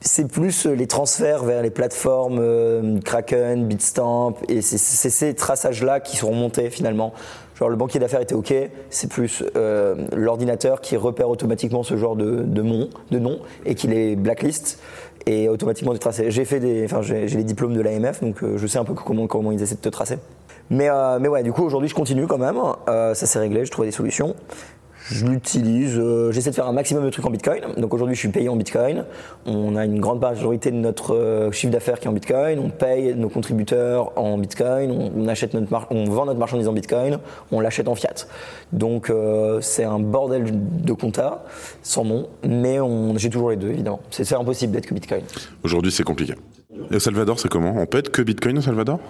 [0.00, 4.78] c'est plus les transferts vers les plateformes euh, Kraken, Bitstamp, et c'est
[5.10, 7.12] ces traçages-là qui sont remontés finalement
[7.60, 8.54] Genre le banquier d'affaires était OK,
[8.88, 13.74] c'est plus euh, l'ordinateur qui repère automatiquement ce genre de, de, nom, de nom et
[13.74, 14.80] qui les blacklist
[15.26, 16.30] et automatiquement tracer.
[16.30, 18.94] J'ai fait des, enfin j'ai les diplômes de l'AMF donc euh, je sais un peu
[18.94, 20.16] comment comment ils essaient de te tracer.
[20.70, 22.58] Mais euh, mais ouais, du coup aujourd'hui je continue quand même.
[22.86, 24.34] ça s'est réglé, je trouve des solutions
[25.10, 25.98] je l'utilise.
[25.98, 27.62] Euh, j'essaie de faire un maximum de trucs en Bitcoin.
[27.76, 29.04] Donc aujourd'hui, je suis payé en Bitcoin.
[29.46, 32.58] On a une grande majorité de notre euh, chiffre d'affaires qui est en Bitcoin.
[32.58, 34.90] On paye nos contributeurs en Bitcoin.
[34.90, 37.18] On, achète notre on vend notre marchandise en Bitcoin.
[37.50, 38.26] On l'achète en fiat.
[38.72, 41.44] Donc euh, c'est un bordel de compta,
[41.82, 42.28] sans nom.
[42.46, 42.78] Mais
[43.16, 44.00] j'ai toujours les deux, évidemment.
[44.10, 45.22] C'est impossible d'être que Bitcoin.
[45.62, 46.34] Aujourd'hui, c'est compliqué.
[46.90, 49.00] Et au Salvador, c'est comment On peut être que Bitcoin au Salvador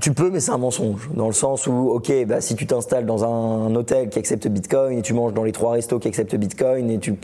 [0.00, 1.10] tu peux, mais c'est un mensonge.
[1.14, 4.98] Dans le sens où, ok, bah, si tu t'installes dans un, hôtel qui accepte Bitcoin
[4.98, 7.14] et tu manges dans les trois restos qui acceptent Bitcoin et tu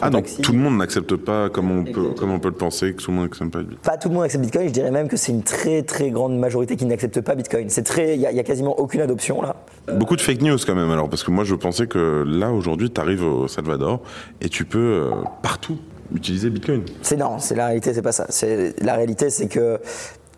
[0.00, 2.94] Ah, donc tout le monde n'accepte pas comme on, peut, comme on peut le penser,
[2.94, 4.90] que tout le monde n'accepte pas Bitcoin Pas tout le monde accepte Bitcoin, je dirais
[4.90, 7.68] même que c'est une très très grande majorité qui n'accepte pas Bitcoin.
[7.68, 9.56] C'est très, il y, a quasiment aucune adoption là.
[9.96, 12.90] Beaucoup de fake news quand même alors, parce que moi je pensais que là aujourd'hui
[12.90, 14.00] tu arrives au Salvador
[14.40, 15.10] et tu peux euh,
[15.42, 15.78] partout
[16.14, 16.84] utiliser Bitcoin.
[17.02, 18.26] C'est non, c'est la réalité, c'est pas ça.
[18.28, 19.80] C'est la réalité, c'est que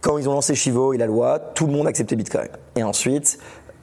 [0.00, 2.48] quand ils ont lancé Chivo et la loi, tout le monde acceptait Bitcoin.
[2.76, 3.38] Et ensuite,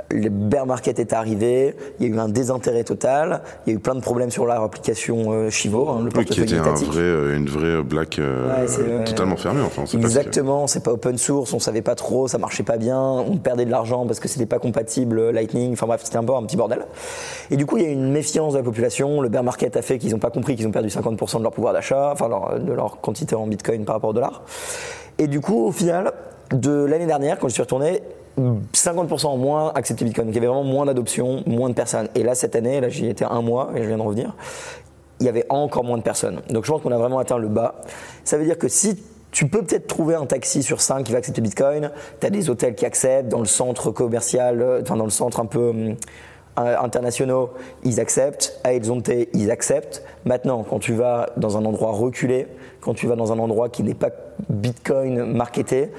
[0.09, 3.75] le bear market est arrivé, il y a eu un désintérêt total, il y a
[3.77, 6.73] eu plein de problèmes sur leur application euh, Chivo, hein, le portefeuille qui était un
[6.73, 8.65] vrai, euh, une vraie black euh,
[9.05, 9.61] totalement fermée.
[9.61, 13.37] Enfin, Exactement, c'est pas open source, on savait pas trop, ça marchait pas bien, on
[13.37, 16.43] perdait de l'argent parce que c'était pas compatible Lightning, enfin bref, c'était un peu un
[16.43, 16.85] petit bordel.
[17.49, 19.75] Et du coup, il y a eu une méfiance de la population, le bear market
[19.77, 22.29] a fait qu'ils n'ont pas compris qu'ils ont perdu 50% de leur pouvoir d'achat, enfin
[22.59, 24.43] de leur quantité en Bitcoin par rapport au dollar.
[25.17, 26.11] Et du coup, au final,
[26.51, 28.01] de l'année dernière, quand je suis retourné,
[28.37, 30.27] 50% en moins accepté Bitcoin.
[30.27, 32.07] Donc il y avait vraiment moins d'adoption, moins de personnes.
[32.15, 34.35] Et là, cette année, là j'y étais un mois et je viens de revenir,
[35.19, 36.41] il y avait encore moins de personnes.
[36.49, 37.81] Donc je pense qu'on a vraiment atteint le bas.
[38.23, 38.97] Ça veut dire que si
[39.31, 42.49] tu peux peut-être trouver un taxi sur 5 qui va accepter Bitcoin, tu as des
[42.49, 45.95] hôtels qui acceptent, dans le centre commercial, euh, enfin dans le centre un peu hum,
[46.57, 47.51] internationaux,
[47.83, 50.03] ils acceptent, à Horizonte, ils acceptent.
[50.25, 52.47] Maintenant, quand tu vas dans un endroit reculé,
[52.81, 54.09] quand tu vas dans un endroit qui n'est pas
[54.49, 55.91] Bitcoin marketé,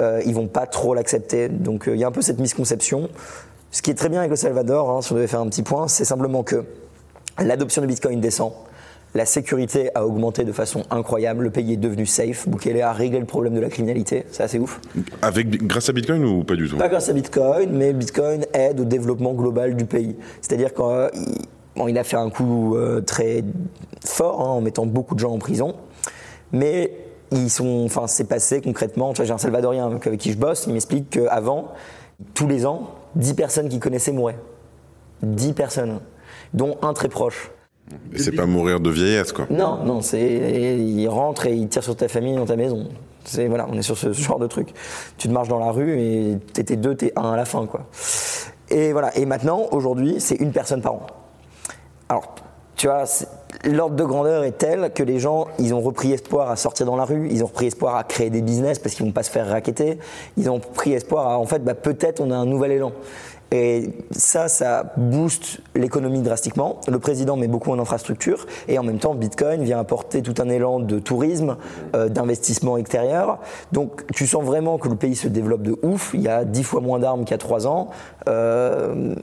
[0.00, 1.48] euh, ils vont pas trop l'accepter.
[1.48, 3.08] Donc il y a un peu cette misconception.
[3.70, 5.62] Ce qui est très bien avec le Salvador, hein, si on devait faire un petit
[5.62, 6.64] point, c'est simplement que
[7.38, 8.52] l'adoption de Bitcoin descend.
[9.14, 11.42] La sécurité a augmenté de façon incroyable.
[11.42, 12.48] Le pays est devenu safe.
[12.48, 14.24] Bukele a réglé le problème de la criminalité.
[14.30, 14.80] C'est assez ouf.
[15.20, 16.76] Avec, grâce à Bitcoin ou pas du tout?
[16.76, 20.16] Pas grâce à Bitcoin, mais Bitcoin aide au développement global du pays.
[20.40, 21.10] C'est-à-dire qu'il
[21.74, 23.42] bon, il a fait un coup euh, très
[24.04, 25.74] fort hein, en mettant beaucoup de gens en prison.
[26.52, 26.92] Mais
[27.32, 29.14] ils sont, enfin, c'est passé concrètement.
[29.14, 30.64] J'ai un Salvadorien avec qui je bosse.
[30.66, 31.72] Il m'explique qu'avant,
[32.34, 34.38] tous les ans, 10 personnes qu'il connaissait mouraient.
[35.22, 36.00] 10 personnes,
[36.54, 37.50] dont un très proche.
[38.14, 39.46] Et c'est pas mourir de vieillesse, quoi.
[39.50, 42.88] Non, non, c'est il rentre et il tire sur ta famille dans ta maison.
[43.24, 44.72] C'est voilà, on est sur ce genre de truc.
[45.18, 47.86] Tu te marches dans la rue et t'étais deux, t'es un à la fin, quoi.
[48.70, 49.16] Et voilà.
[49.18, 51.06] Et maintenant, aujourd'hui, c'est une personne par an.
[52.08, 52.34] Alors,
[52.76, 53.04] tu vois,
[53.64, 56.96] l'ordre de grandeur est tel que les gens, ils ont repris espoir à sortir dans
[56.96, 59.30] la rue, ils ont repris espoir à créer des business parce qu'ils vont pas se
[59.30, 59.98] faire raqueter,
[60.36, 62.92] ils ont pris espoir à, en fait, bah, peut-être on a un nouvel élan.
[63.52, 66.80] Et ça, ça booste l'économie drastiquement.
[66.86, 70.48] Le président met beaucoup en infrastructure et en même temps, Bitcoin vient apporter tout un
[70.48, 71.56] élan de tourisme,
[71.96, 73.38] euh, d'investissement extérieur.
[73.72, 76.12] Donc, tu sens vraiment que le pays se développe de ouf.
[76.14, 77.88] Il y a dix fois moins d'armes qu'il y a trois ans.
[78.28, 79.16] Euh,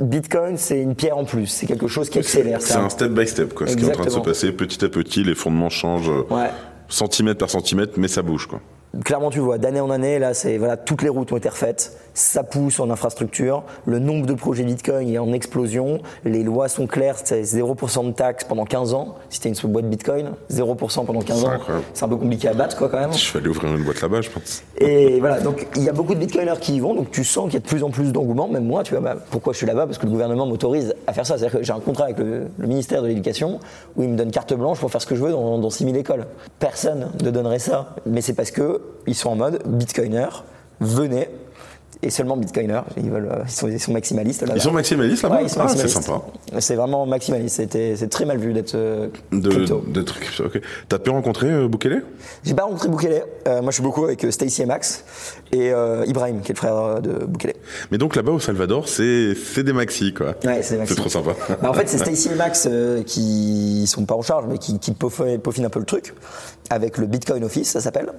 [0.00, 1.46] Bitcoin, c'est une pierre en plus.
[1.46, 2.62] C'est quelque chose qui accélère.
[2.62, 3.66] C'est un step by step, quoi.
[3.66, 6.50] Ce qui est en train de se passer petit à petit, les fondements changent ouais.
[6.88, 8.60] centimètre par centimètre, mais ça bouge, quoi
[9.04, 11.96] clairement tu vois d'année en année là c'est voilà toutes les routes ont été refaites.
[12.14, 13.62] Ça pousse en infrastructure.
[13.86, 16.00] Le nombre de projets Bitcoin est en explosion.
[16.24, 19.14] Les lois sont claires c'est 0% de taxes pendant 15 ans.
[19.30, 21.52] Si t'es une boîte Bitcoin 0% pendant 15 ans.
[21.94, 23.12] c'est un peu compliqué à battre quoi quand même.
[23.12, 24.62] Je vais aller ouvrir une boîte là-bas je pense.
[24.78, 27.44] Et voilà donc il y a beaucoup de Bitcoiners qui y vont donc tu sens
[27.44, 28.48] qu'il y a de plus en plus d'engouement.
[28.48, 29.86] Même moi tu vois bah, pourquoi je suis là-bas?
[29.86, 31.38] Parce que le gouvernement m'autorise à faire ça.
[31.38, 33.60] C'est-à-dire que j'ai un contrat avec le, ministère de l'éducation
[33.98, 35.96] où il me donne carte blanche pour faire ce que je veux dans, dans 6000
[35.96, 36.26] écoles.
[36.58, 40.28] Personne ne donnerait ça mais c'est parce que ils sont en mode bitcoiner,
[40.80, 41.28] venez,
[42.02, 42.80] et seulement bitcoiner.
[42.96, 44.54] Ils, veulent, euh, ils, sont, maximalistes là.
[44.54, 45.42] Ils sont maximalistes là-bas?
[45.42, 46.22] Ouais, ah, C'est sympa.
[46.60, 47.62] C'est vraiment maximaliste.
[47.72, 49.84] C'est très mal vu d'être euh, crypto.
[49.88, 50.60] D'être crypto, ok.
[50.88, 52.04] T'as pu rencontrer euh, Bukele?
[52.44, 53.22] J'ai pas rencontré Bukele.
[53.46, 55.04] moi, je suis beaucoup avec Stacy et Max
[55.52, 55.72] et
[56.06, 57.54] Ibrahim, qui est le frère de Bukele.
[57.90, 60.34] Mais donc là-bas au Salvador, c'est des maxi, quoi.
[60.44, 60.94] Ouais, c'est des maxi.
[60.94, 61.34] C'est trop sympa.
[61.60, 62.68] Bah, en fait, c'est Stacy et Max
[63.06, 66.14] qui sont pas en charge, mais qui, qui peaufinent un peu le truc
[66.70, 68.12] avec le Bitcoin Office, ça s'appelle.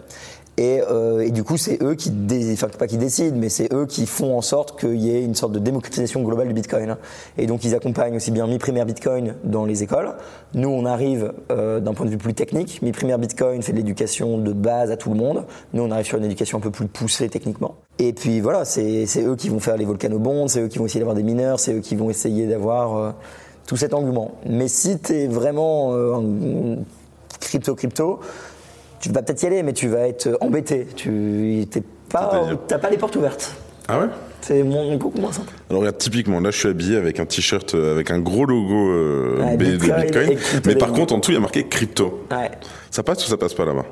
[0.59, 2.11] Euh, et, du coup, c'est eux qui,
[2.53, 5.35] enfin pas qui décident, mais c'est eux qui font en sorte qu'il y ait une
[5.35, 6.97] sorte de démocratisation globale du Bitcoin.
[7.37, 10.13] Et donc, ils accompagnent aussi bien Mi Primaire Bitcoin dans les écoles.
[10.53, 12.81] Nous, on arrive euh, d'un point de vue plus technique.
[12.81, 15.45] Mi Primaire Bitcoin fait de l'éducation de base à tout le monde.
[15.73, 17.75] Nous, on arrive sur une éducation un peu plus poussée techniquement.
[17.97, 20.99] Et puis voilà, c'est eux qui vont faire les volcanobonds, c'est eux qui vont essayer
[20.99, 23.11] d'avoir des mineurs, c'est eux qui vont essayer d'avoir euh,
[23.67, 24.35] tout cet engouement.
[24.45, 25.93] Mais si tu es vraiment
[27.39, 28.19] crypto-crypto,
[28.99, 30.87] tu vas peut-être y aller, mais tu vas être embêté.
[30.95, 33.55] Tu n'as pas, pas les portes ouvertes.
[33.87, 34.07] Ah ouais?
[34.41, 35.53] C'est beaucoup moins simple.
[35.69, 38.89] Alors regarde, typiquement, là je suis habillé avec un t-shirt euh, avec un gros logo
[38.89, 42.25] euh, de Bitcoin, mais par contre en dessous il y a marqué crypto.
[42.31, 42.51] Ouais.
[42.91, 43.85] Ça passe ou ça passe pas là-bas?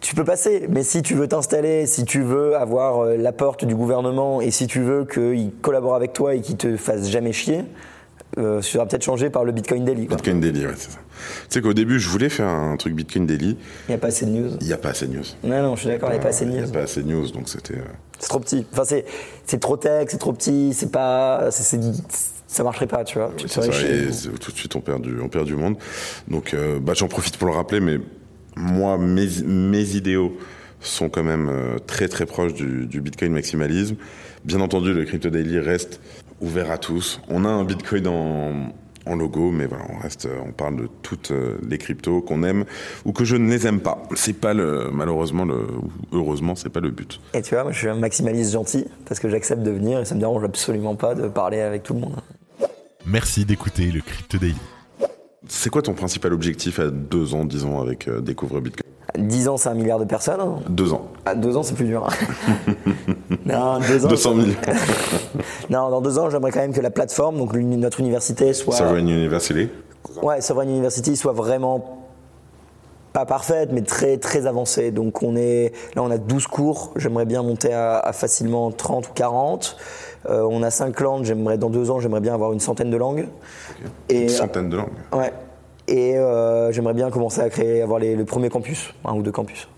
[0.00, 3.64] Tu peux passer, mais si tu veux t'installer, si tu veux avoir euh, la porte
[3.64, 7.32] du gouvernement et si tu veux qu'il collabore avec toi et qu'il te fasse jamais
[7.32, 7.64] chier,
[8.38, 10.06] euh, sera peut-être changé par le Bitcoin Daily.
[10.06, 10.98] Bitcoin Daily, ouais, c'est ça.
[10.98, 13.56] Tu sais qu'au début, je voulais faire un truc Bitcoin Daily.
[13.88, 14.50] Il n'y a pas assez de news.
[14.60, 15.24] Il n'y a pas assez de news.
[15.44, 16.56] Non, non, je suis d'accord, il n'y a pas assez de news.
[16.58, 17.74] Il n'y a pas assez de news, donc c'était.
[17.74, 17.84] Euh,
[18.18, 18.66] c'est trop petit.
[18.72, 19.04] Enfin, c'est,
[19.46, 21.50] c'est trop tech, c'est trop petit, c'est pas.
[21.50, 23.32] Ça marcherait pas, tu vois.
[23.36, 25.76] tout de suite, on perd du, on perd du monde.
[26.28, 27.98] Donc, euh, bah, j'en profite pour le rappeler, mais
[28.56, 30.36] moi, mes, mes idéaux
[30.80, 33.96] sont quand même euh, très très proches du, du Bitcoin maximalisme.
[34.44, 36.00] Bien entendu, le Crypto Daily reste
[36.42, 37.20] ouvert à tous.
[37.28, 41.58] On a un Bitcoin en, logo, mais voilà, on reste, on parle de toutes euh,
[41.68, 42.64] les cryptos qu'on aime
[43.04, 44.02] ou que je ne les aime pas.
[44.14, 45.66] C'est pas le, malheureusement, le,
[46.12, 47.20] heureusement, c'est pas le but.
[47.34, 50.04] Et tu vois, moi, je suis un maximaliste gentil parce que j'accepte de venir et
[50.04, 52.16] ça me dérange absolument pas de parler avec tout le monde.
[53.06, 54.56] Merci d'écouter le Crypto Daily.
[55.48, 58.88] C'est quoi ton principal objectif à deux ans, disons, avec euh, Découvre Bitcoin?
[59.18, 60.40] 10 ans, c'est un milliard de personnes.
[60.68, 61.08] Deux ans.
[61.26, 62.06] À deux ans, c'est plus dur.
[63.46, 64.08] non, deux ans.
[64.08, 64.46] 200 000.
[65.70, 68.74] non, dans deux ans, j'aimerais quand même que la plateforme, donc notre université, soit.
[68.74, 69.68] Sovereign University.
[70.22, 72.02] Ouais, Sovereign University soit vraiment
[73.12, 74.90] pas parfaite, mais très très avancée.
[74.90, 76.92] Donc on est là, on a 12 cours.
[76.96, 79.76] J'aimerais bien monter à, facilement 30 ou 40.
[80.28, 81.24] Euh, on a 5 langues.
[81.24, 83.28] J'aimerais dans deux ans, j'aimerais bien avoir une centaine de langues.
[84.08, 84.88] Et, une centaine de langues.
[85.12, 85.32] Ouais.
[85.88, 89.32] Et euh, j'aimerais bien commencer à créer, avoir les, le premier campus, un ou deux
[89.32, 89.68] campus.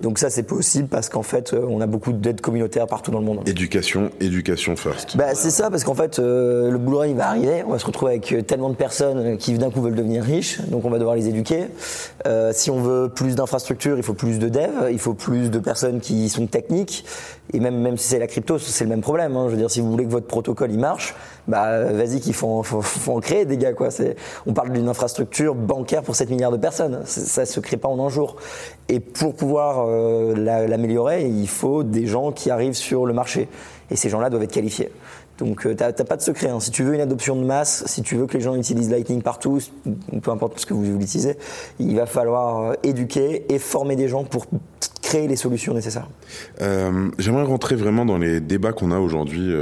[0.00, 3.20] Donc ça c'est possible parce qu'en fait euh, on a beaucoup d'aides communautaires partout dans
[3.20, 3.46] le monde.
[3.46, 5.16] Éducation, éducation first.
[5.16, 7.86] Bah, c'est ça, parce qu'en fait, euh, le boulot il va arriver, on va se
[7.86, 10.98] retrouver avec euh, tellement de personnes qui d'un coup veulent devenir riches, donc on va
[10.98, 11.66] devoir les éduquer.
[12.26, 15.58] Euh, si on veut plus d'infrastructures, il faut plus de devs, il faut plus de
[15.58, 17.04] personnes qui sont techniques,
[17.54, 19.36] et même, même si c'est la crypto, c'est le même problème.
[19.36, 19.44] hein.
[19.46, 21.14] Je veux dire, si vous voulez que votre protocole il marche,
[21.48, 23.72] bah vas-y qu'il faut, faut, en créer des gars.
[23.72, 23.88] Quoi.
[24.46, 28.04] On parle d'une infrastructure bancaire pour 7 milliards de personnes, ça se crée pas en
[28.04, 28.36] un jour.
[28.88, 33.48] Et pour pouvoir euh, la- l'améliorer, il faut des gens qui arrivent sur le marché.
[33.90, 34.90] Et ces gens-là doivent être qualifiés.
[35.42, 36.48] Donc euh, t'as t'as pas de secret.
[36.48, 36.60] hein.
[36.60, 39.22] Si tu veux une adoption de masse, si tu veux que les gens utilisent Lightning
[39.22, 39.58] partout,
[40.12, 41.36] ou peu importe ce que vous utilisez,
[41.80, 44.46] il va falloir euh, éduquer et former des gens pour
[45.02, 46.08] créer les solutions nécessaires.
[46.60, 49.52] Euh, J'aimerais rentrer vraiment dans les débats qu'on a aujourd'hui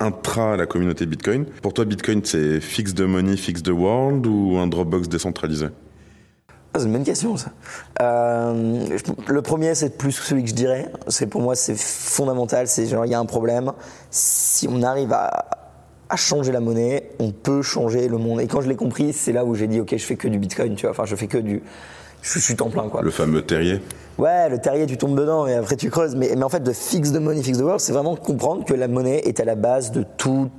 [0.00, 1.44] intra la communauté Bitcoin.
[1.62, 5.66] Pour toi, Bitcoin, c'est fix the money, fix the world ou un Dropbox décentralisé?
[6.76, 7.50] C'est une bonne question ça.
[8.00, 8.86] Euh,
[9.26, 10.90] le premier c'est plus celui que je dirais.
[11.08, 12.68] C'est pour moi c'est fondamental.
[12.68, 13.72] C'est genre il y a un problème.
[14.10, 15.46] Si on arrive à,
[16.08, 18.40] à changer la monnaie, on peut changer le monde.
[18.40, 20.38] Et quand je l'ai compris, c'est là où j'ai dit ok je fais que du
[20.38, 20.74] Bitcoin.
[20.74, 20.90] Tu vois.
[20.90, 21.62] Enfin je fais que du.
[22.22, 23.02] Je, suis temps plein quoi.
[23.02, 23.80] Le fameux terrier
[24.18, 26.14] Ouais, le terrier, tu tombes dedans et après tu creuses.
[26.14, 28.74] Mais, mais en fait, de fix the money, fix the world, c'est vraiment comprendre que
[28.74, 30.50] la monnaie est à la base de tout,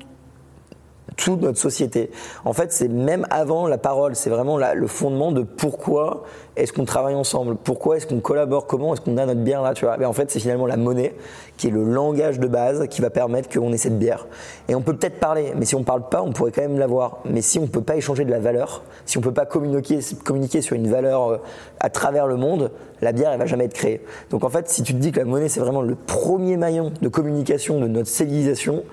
[1.24, 2.10] toute notre société.
[2.46, 6.24] En fait, c'est même avant la parole, c'est vraiment le fondement de pourquoi
[6.56, 9.74] est-ce qu'on travaille ensemble, pourquoi est-ce qu'on collabore, comment est-ce qu'on a notre bière là,
[9.74, 9.98] tu vois.
[9.98, 11.16] Mais en fait, c'est finalement la monnaie
[11.58, 14.26] qui est le langage de base qui va permettre qu'on ait cette bière.
[14.68, 17.20] Et on peut peut-être parler, mais si on parle pas, on pourrait quand même l'avoir.
[17.26, 20.62] Mais si on peut pas échanger de la valeur, si on peut pas communiquer, communiquer
[20.62, 21.38] sur une valeur euh,
[21.80, 24.04] à travers le monde, la bière elle va jamais être créée.
[24.32, 26.92] Donc en fait, si tu te dis que la monnaie c'est vraiment le premier maillon
[27.00, 28.84] de communication de notre civilisation,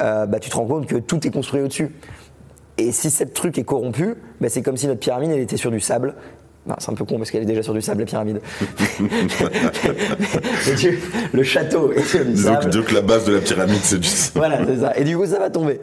[0.00, 1.90] euh, bah, tu te rends compte que tout est construit au-dessus.
[2.78, 5.70] Et si ce truc est corrompu, bah, c'est comme si notre pyramide elle était sur
[5.70, 6.14] du sable.
[6.66, 8.40] Bah, c'est un peu con parce qu'elle est déjà sur du sable la pyramide.
[10.78, 10.98] Tu-
[11.32, 12.84] le château est sur du sable.
[12.84, 14.96] que la base de la pyramide, c'est du Voilà, c'est ça.
[14.96, 15.80] Et du coup, ça va tomber.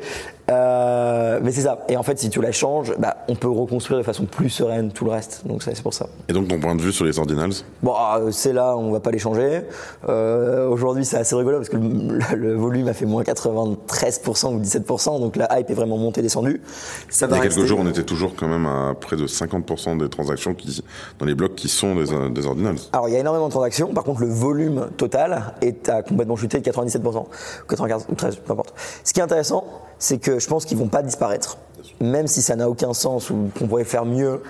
[0.51, 1.79] Euh, mais c'est ça.
[1.87, 4.91] Et en fait, si tu la changes, bah, on peut reconstruire de façon plus sereine
[4.91, 5.43] tout le reste.
[5.45, 6.07] Donc c'est pour ça.
[6.27, 8.99] Et donc, ton point de vue sur les ordinals Bon, euh, c'est là, on va
[8.99, 9.61] pas les changer.
[10.09, 14.59] Euh, Aujourd'hui, c'est assez rigolo parce que le, le volume a fait moins 93% ou
[14.59, 16.61] 17%, donc la hype est vraiment montée, descendue.
[17.09, 19.97] Ça Il y a quelques jours, on était toujours quand même à près de 50%
[19.97, 20.83] des transactions qui,
[21.19, 22.75] dans les blocs qui sont des, euh, des ordinals.
[22.93, 23.93] Alors, il y a énormément de transactions.
[23.93, 27.25] Par contre, le volume total est à complètement chuté de 97%.
[27.69, 28.73] 95 ou 13, peu importe.
[29.03, 29.65] Ce qui est intéressant,
[29.99, 31.57] c'est que je pense qu'ils vont pas disparaître.
[31.99, 34.41] Même si ça n'a aucun sens ou qu'on pourrait faire mieux,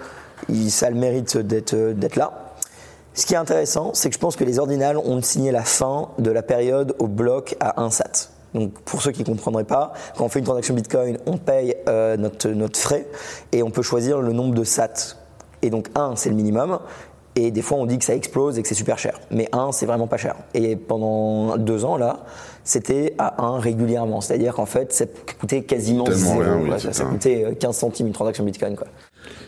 [0.70, 2.52] ça le mérite d'être d'être là.
[3.14, 6.10] Ce qui est intéressant, c'est que je pense que les ordinals ont signé la fin
[6.18, 8.30] de la période au bloc à 1 SAT.
[8.54, 11.76] Donc pour ceux qui ne comprendraient pas, quand on fait une transaction Bitcoin, on paye
[11.90, 13.08] euh, notre, notre frais
[13.52, 15.18] et on peut choisir le nombre de SAT.
[15.62, 16.80] Et donc 1, c'est le minimum.
[17.36, 19.20] Et des fois, on dit que ça explose et que c'est super cher.
[19.30, 20.36] Mais 1, c'est vraiment pas cher.
[20.54, 22.20] Et pendant deux ans, là,
[22.64, 24.22] c'était à 1 régulièrement.
[24.22, 25.06] C'est-à-dire qu'en fait, ça
[25.40, 26.40] coûtait quasiment Tellement zéro.
[26.40, 26.80] rien, oui, quoi.
[26.80, 28.76] ça, ça coûtait euh, 15 centimes une transaction Bitcoin.
[28.76, 28.88] Quoi.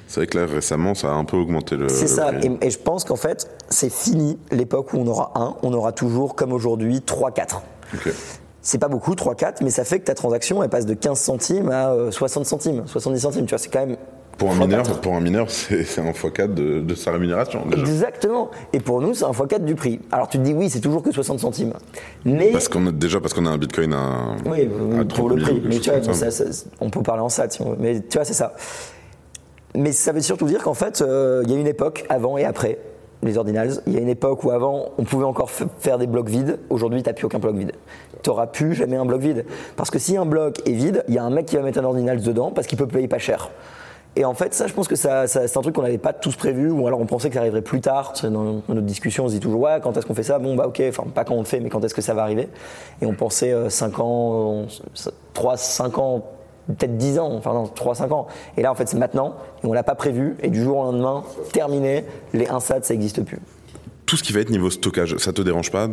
[0.07, 1.89] C'est vrai que là, récemment, ça a un peu augmenté le.
[1.89, 2.31] C'est ça.
[2.33, 2.57] prix.
[2.61, 5.55] Et, et je pense qu'en fait, c'est fini l'époque où on aura 1.
[5.63, 7.57] On aura toujours, comme aujourd'hui, 3-4.
[7.93, 8.13] Ok.
[8.61, 11.69] C'est pas beaucoup, 3-4, mais ça fait que ta transaction, elle passe de 15 centimes
[11.69, 13.45] à euh, 60 centimes, 70 centimes.
[13.45, 13.97] Tu vois, c'est quand même.
[14.37, 17.65] Pour un mineur, pour un mineur, c'est un x4 de, de sa rémunération.
[17.65, 17.81] Déjà.
[17.81, 18.49] Exactement.
[18.73, 19.99] Et pour nous, c'est un x4 du prix.
[20.11, 21.73] Alors tu te dis, oui, c'est toujours que 60 centimes.
[22.25, 22.51] Mais.
[22.51, 24.69] Parce qu'on a déjà parce qu'on a un Bitcoin à, Oui,
[24.99, 25.61] à pour 30 le 000 ou prix.
[25.69, 26.31] Mais tu vois, ça.
[26.31, 27.75] ça- ça- on peut parler en veut.
[27.79, 28.53] Mais tu vois, c'est ça.
[29.75, 32.45] Mais ça veut surtout dire qu'en fait, euh, il y a une époque avant et
[32.45, 32.77] après
[33.23, 33.81] les ordinals.
[33.87, 36.59] Il y a une époque où avant, on pouvait encore faire des blocs vides.
[36.69, 37.71] Aujourd'hui, tu n'as plus aucun bloc vide.
[38.21, 39.45] Tu n'auras plus jamais un bloc vide.
[39.77, 41.79] Parce que si un bloc est vide, il y a un mec qui va mettre
[41.79, 43.49] un ordinals dedans parce qu'il peut payer pas cher.
[44.15, 46.13] Et en fait, ça, je pense que ça, ça- c'est un truc qu'on n'avait pas
[46.13, 48.13] tous prévu, ou alors on pensait que ça arriverait plus tard.
[48.23, 50.37] Dans, notre discussion, on se dit toujours, ouais, quand est-ce qu'on fait ça?
[50.37, 52.21] Bon, bah ok, enfin, pas quand on le fait, mais quand est-ce que ça va
[52.21, 52.49] arriver?
[53.01, 54.65] Et on pensait 5 ans,
[55.33, 56.23] 3, 5 ans,
[56.67, 58.27] peut-être 10 ans, enfin non, 3, 5 ans.
[58.55, 60.83] Et là, en fait, c'est maintenant, et on l'a pas prévu, et du jour au
[60.83, 63.39] lendemain, terminé, les 1 SAT, ça n'existe plus.
[64.05, 65.87] Tout ce qui va être niveau stockage, ça te dérange pas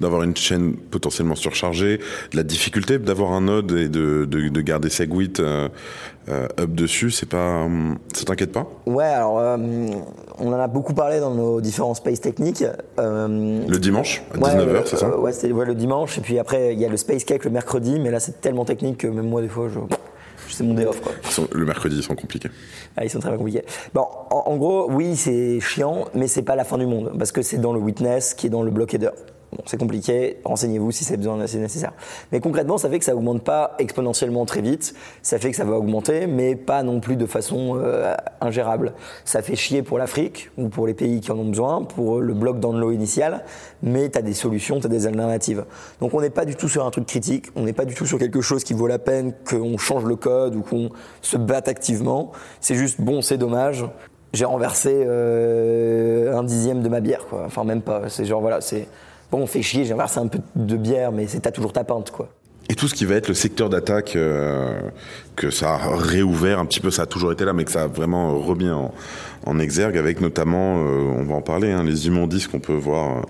[0.00, 1.98] d'avoir une chaîne potentiellement surchargée,
[2.32, 5.68] de la difficulté d'avoir un node et de, de, de garder Segwit euh,
[6.28, 8.66] euh, up dessus, c'est pas, hum, ça t'inquiète pas?
[8.86, 9.56] Ouais, alors, euh,
[10.38, 12.64] on en a beaucoup parlé dans nos différents space techniques.
[12.98, 15.18] Le dimanche à Ouais, 19h, euh, c'est ça?
[15.18, 16.18] Ouais, c'était ouais, le dimanche.
[16.18, 17.98] Et puis après, il y a le Space Cake le mercredi.
[18.00, 19.78] Mais là, c'est tellement technique que même moi, des fois, je
[20.50, 21.00] c'est mon day off.
[21.00, 21.12] Quoi.
[21.52, 22.50] Le mercredi, ils sont compliqués.
[22.96, 23.64] Ah, ils sont très compliqués.
[23.94, 27.12] Bon, en, en gros, oui, c'est chiant, mais c'est pas la fin du monde.
[27.18, 29.10] Parce que c'est dans le witness qui est dans le block header.
[29.50, 31.92] Bon, c'est compliqué, renseignez-vous si c'est nécessaire.
[32.32, 34.94] Mais concrètement, ça fait que ça augmente pas exponentiellement très vite.
[35.22, 38.92] Ça fait que ça va augmenter, mais pas non plus de façon euh, ingérable.
[39.24, 42.34] Ça fait chier pour l'Afrique ou pour les pays qui en ont besoin, pour le
[42.34, 43.44] bloc dans l'eau initial,
[43.82, 45.64] mais tu as des solutions, tu as des alternatives.
[46.00, 48.04] Donc on n'est pas du tout sur un truc critique, on n'est pas du tout
[48.04, 50.90] sur quelque chose qui vaut la peine qu'on change le code ou qu'on
[51.22, 52.32] se batte activement.
[52.60, 53.86] C'est juste bon, c'est dommage.
[54.34, 57.44] J'ai renversé euh, un dixième de ma bière, quoi.
[57.46, 58.10] Enfin, même pas.
[58.10, 58.86] C'est genre, voilà, c'est
[59.30, 61.84] bon, on fait chier, j'ai renversé un peu de bière, mais c'est t'as toujours ta
[61.84, 62.28] pinte, quoi.
[62.70, 64.78] Et tout ce qui va être le secteur d'attaque, euh,
[65.36, 67.84] que ça a réouvert un petit peu, ça a toujours été là, mais que ça
[67.84, 68.92] a vraiment remis en,
[69.46, 73.18] en exergue, avec notamment, euh, on va en parler, hein, les immondices qu'on peut voir
[73.18, 73.22] euh,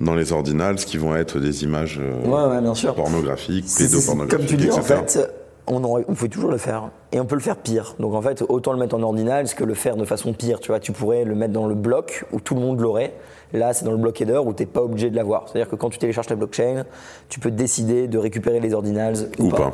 [0.00, 2.94] dans les ordinals, qui vont être des images euh, Ouais, ouais, bien sûr.
[2.94, 5.00] pornographiques, C'est- c'est- pédopornographiques, Comme tu dis, en etc.
[5.06, 5.30] fait,
[5.66, 6.90] on, aurait- on peut toujours le faire.
[7.12, 7.94] Et on peut le faire pire.
[7.98, 10.60] Donc en fait, autant le mettre en ordinal que le faire de façon pire.
[10.60, 13.12] Tu vois, tu pourrais le mettre dans le bloc où tout le monde l'aurait.
[13.52, 15.48] Là, c'est dans le bloc header où tu n'es pas obligé de l'avoir.
[15.48, 16.84] C'est-à-dire que quand tu télécharges la blockchain,
[17.28, 19.72] tu peux décider de récupérer les ordinals ou, Ou pas.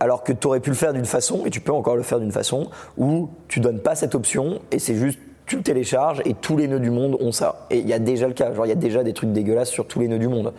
[0.00, 2.18] Alors que tu aurais pu le faire d'une façon, et tu peux encore le faire
[2.20, 6.32] d'une façon, où tu donnes pas cette option et c'est juste tu le télécharges et
[6.32, 7.66] tous les nœuds du monde ont ça.
[7.70, 9.68] Et il y a déjà le cas, genre il y a déjà des trucs dégueulasses
[9.68, 10.52] sur tous les nœuds du monde.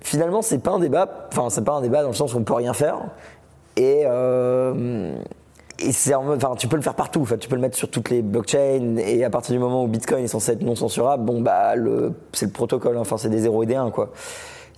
[0.00, 2.44] Finalement, c'est pas un débat, enfin c'est pas un débat dans le sens où on
[2.44, 2.98] peut rien faire.
[3.76, 5.14] Et, euh,
[5.78, 8.10] et c'est enfin tu peux le faire partout, enfin, tu peux le mettre sur toutes
[8.10, 11.40] les blockchains et à partir du moment où Bitcoin est censé être non censurable, bon
[11.40, 11.74] bah
[12.32, 14.10] c'est le protocole, enfin c'est des 0 et des 1 quoi.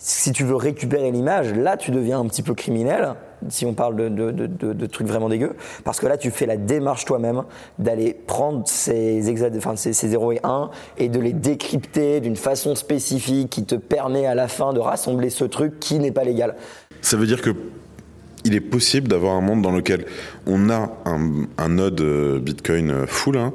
[0.05, 3.15] Si tu veux récupérer l'image, là tu deviens un petit peu criminel,
[3.49, 7.45] si on parle de, trucs vraiment dégueux, parce que là tu fais la démarche toi-même
[7.79, 12.35] d'aller prendre ces, exa- enfin, ces, ces 0 et 1 et de les décrypter d'une
[12.35, 16.25] façon spécifique qui te permet à la fin de rassembler ce truc qui n'est pas
[16.25, 16.57] légal.
[17.01, 17.55] Ça veut dire que
[18.45, 20.05] il est possible d'avoir un monde dans lequel
[20.49, 23.53] on a un, un node euh, Bitcoin euh, full, hein,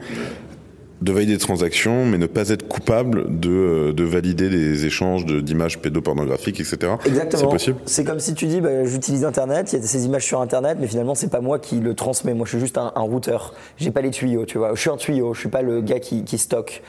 [1.01, 5.25] de valider des transactions, mais ne pas être coupable de, euh, de valider des échanges
[5.25, 6.77] de- d'images pédopornographiques, etc.
[7.05, 7.41] Exactement.
[7.43, 7.77] C'est possible?
[7.85, 10.77] C'est comme si tu dis, bah, j'utilise Internet, il y a ces images sur Internet,
[10.79, 12.33] mais finalement c'est pas moi qui le transmets.
[12.33, 13.53] Moi, je suis juste un, un routeur.
[13.77, 14.71] J'ai pas les tuyaux, tu vois.
[14.75, 15.33] Je suis un tuyau.
[15.33, 16.81] Je suis pas le gars qui, qui stocke.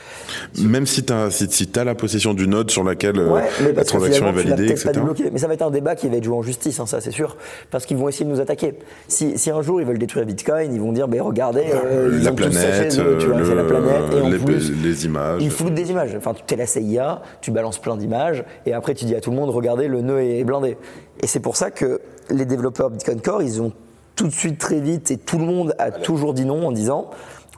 [0.61, 3.71] Même si tu as, si, si la possession du node sur laquelle euh, Ouais, mais
[3.73, 4.89] la transaction est tu validée, pas etc.
[4.93, 5.29] débloqué.
[5.31, 7.11] Mais ça va être un débat qui va être joué en justice, hein, ça c'est
[7.11, 7.37] sûr,
[7.71, 8.73] parce qu'ils vont essayer de nous attaquer.
[9.07, 12.23] Si, si un jour ils veulent détruire Bitcoin, ils vont dire, ben regardez, euh, ils
[12.23, 15.41] la ont planète, eux, tu vois, le- la planète, et en les, plus, les images.
[15.41, 16.15] Ils floutent des images.
[16.15, 19.31] Enfin, tu es la CIA, tu balances plein d'images, et après tu dis à tout
[19.31, 20.77] le monde, regardez, le nœud est blindé.
[21.21, 23.71] Et c'est pour ça que les développeurs Bitcoin Core, ils ont
[24.15, 27.09] tout de suite très vite, et tout le monde a toujours dit non en disant,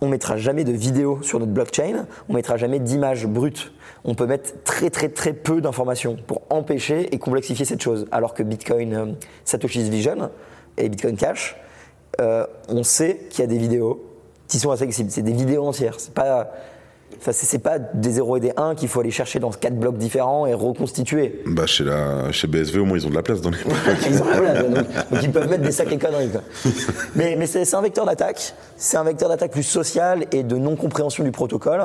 [0.01, 3.71] on mettra jamais de vidéos sur notre blockchain, on mettra jamais d'images brutes.
[4.03, 8.07] On peut mettre très très très peu d'informations pour empêcher et complexifier cette chose.
[8.11, 9.05] Alors que Bitcoin euh,
[9.45, 10.31] Satoshi's Vision
[10.77, 11.55] et Bitcoin Cash,
[12.19, 14.10] euh, on sait qu'il y a des vidéos
[14.51, 15.09] qui sont accessibles.
[15.09, 15.95] C'est des vidéos entières.
[15.97, 16.51] C'est pas,
[17.17, 19.79] enfin, c'est c'est pas des 0 et des 1 qu'il faut aller chercher dans quatre
[19.79, 21.41] blocs différents et reconstituer.
[21.47, 23.57] Bah, chez, la, chez BSV, au moins, ils ont de la place dans les
[24.09, 24.73] Ils ont la place, donc,
[25.09, 26.29] donc ils peuvent mettre des sacrées conneries.
[26.29, 26.41] quoi.
[27.15, 28.53] Mais, mais c'est c'est un vecteur d'attaque.
[28.75, 31.81] C'est un vecteur d'attaque plus social et de non-compréhension du protocole.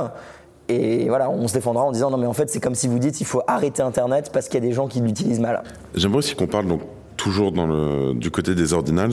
[0.68, 2.98] Et voilà, on se défendra en disant non mais en fait c'est comme si vous
[2.98, 5.62] dites il faut arrêter Internet parce qu'il y a des gens qui l'utilisent mal.
[5.94, 6.80] J'aimerais aussi qu'on parle donc
[7.16, 9.12] toujours dans le, du côté des ordinals,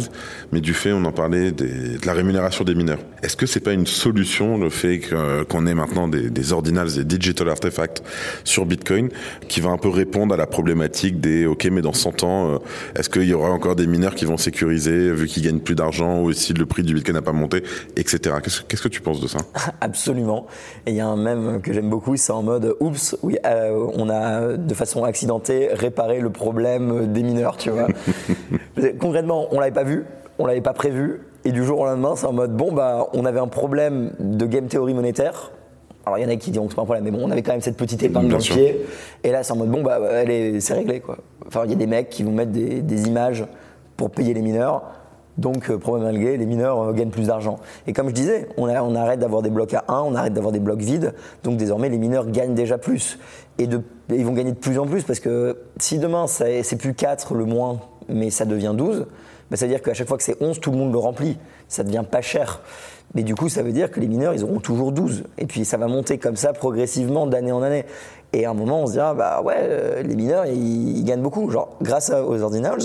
[0.52, 3.00] mais du fait, on en parlait, des- de la rémunération des mineurs.
[3.24, 6.92] Est-ce que c'est pas une solution le fait que- qu'on ait maintenant des, des ordinals,
[6.94, 8.04] des digital artefacts
[8.44, 9.10] sur Bitcoin,
[9.48, 12.58] qui va un peu répondre à la problématique des OK, mais dans 100 ans, euh,
[12.96, 16.22] est-ce qu'il y aura encore des mineurs qui vont sécuriser vu qu'ils gagnent plus d'argent
[16.22, 17.64] ou si le prix du Bitcoin n'a pas monté,
[17.96, 18.36] etc.
[18.44, 19.40] Qu'est-ce qu'est-ce que tu penses de ça?
[19.82, 20.48] Absolument.
[20.86, 23.88] Et il y a un mème que j'aime beaucoup, c'est en mode oups, oui, euh,
[23.94, 27.88] on a de façon accidentée réparé le problème des mineurs, tu vois.
[29.00, 30.06] Concrètement, on l'avait pas vu,
[30.40, 33.26] on l'avait pas prévu, et du jour au lendemain, c'est en mode bon bah, on
[33.26, 35.52] avait un problème de game théorie monétaire.
[36.06, 37.32] Alors il y en a qui diront que c'est pas un problème, mais bon, on
[37.32, 38.86] avait quand même cette petite épingle dans le pied.
[39.24, 41.18] Et là, c'est en mode bon bah, elle est, c'est réglé quoi.
[41.48, 43.46] Enfin, il y a des mecs qui vont mettre des, des images
[43.96, 44.84] pour payer les mineurs.
[45.38, 47.58] Donc, euh, problème réglé, les mineurs euh, gagnent plus d'argent.
[47.88, 50.60] Et comme je disais, on, arrête d'avoir des blocs à 1, on arrête d'avoir des
[50.60, 51.14] blocs vides.
[51.44, 53.18] Donc, désormais, les mineurs gagnent déjà plus.
[53.58, 53.68] Et,
[54.10, 57.46] ils vont gagner de plus en plus parce que si demain, c'est plus 4 le
[57.46, 59.08] moins, mais ça devient 12,
[59.50, 61.38] bah, ça veut dire qu'à chaque fois que c'est 11, tout le monde le remplit.
[61.68, 62.62] Ça devient pas cher.
[63.16, 65.24] Mais du coup, ça veut dire que les mineurs, ils auront toujours 12.
[65.38, 67.86] Et puis, ça va monter comme ça progressivement d'année en année.
[68.34, 71.22] Et à un moment, on se dira, bah ouais, euh, les mineurs, ils, ils gagnent
[71.22, 71.50] beaucoup.
[71.50, 72.82] Genre, grâce aux ordinals,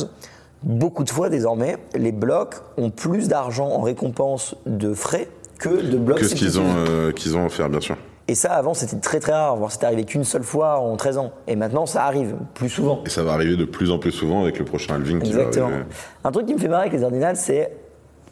[0.62, 5.98] beaucoup de fois désormais, les blocs ont plus d'argent en récompense de frais que de
[5.98, 7.96] blocs Que ce qu'ils ont, euh, qu'ils ont offert, bien sûr.
[8.28, 9.56] Et ça, avant, c'était très très rare.
[9.56, 11.32] voire C'était arrivé qu'une seule fois en 13 ans.
[11.46, 13.02] Et maintenant, ça arrive plus souvent.
[13.06, 15.44] Et ça va arriver de plus en plus souvent avec le prochain halving qui va
[15.44, 15.70] Exactement.
[16.24, 17.72] Un truc qui me fait marrer avec les ordinals, c'est,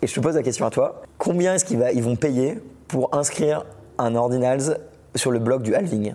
[0.03, 3.17] et je te pose la question à toi, combien est-ce qu'ils ils vont payer pour
[3.17, 3.65] inscrire
[3.99, 4.79] un ordinals
[5.14, 6.14] sur le bloc du halving?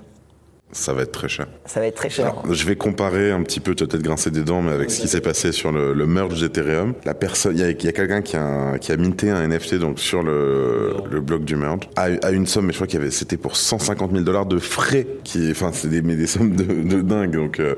[0.72, 1.48] Ça va être très cher.
[1.66, 2.28] Ça va être très cher.
[2.28, 4.90] Alors, je vais comparer un petit peu, tu vas peut-être grincer des dents, mais avec
[4.90, 6.94] ce qui s'est passé sur le, le merge d'Ethereum.
[7.06, 10.24] La personne, il y a, quelqu'un qui a, qui a minté un NFT donc sur
[10.24, 13.12] le, le bloc du merge à, à une somme, mais je crois qu'il y avait,
[13.12, 16.64] c'était pour 150 000 dollars de frais, qui, enfin, c'est des, mais des sommes de,
[16.64, 17.32] de dingue.
[17.32, 17.76] Donc, euh,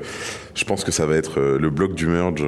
[0.54, 2.44] je pense que ça va être euh, le bloc du merge.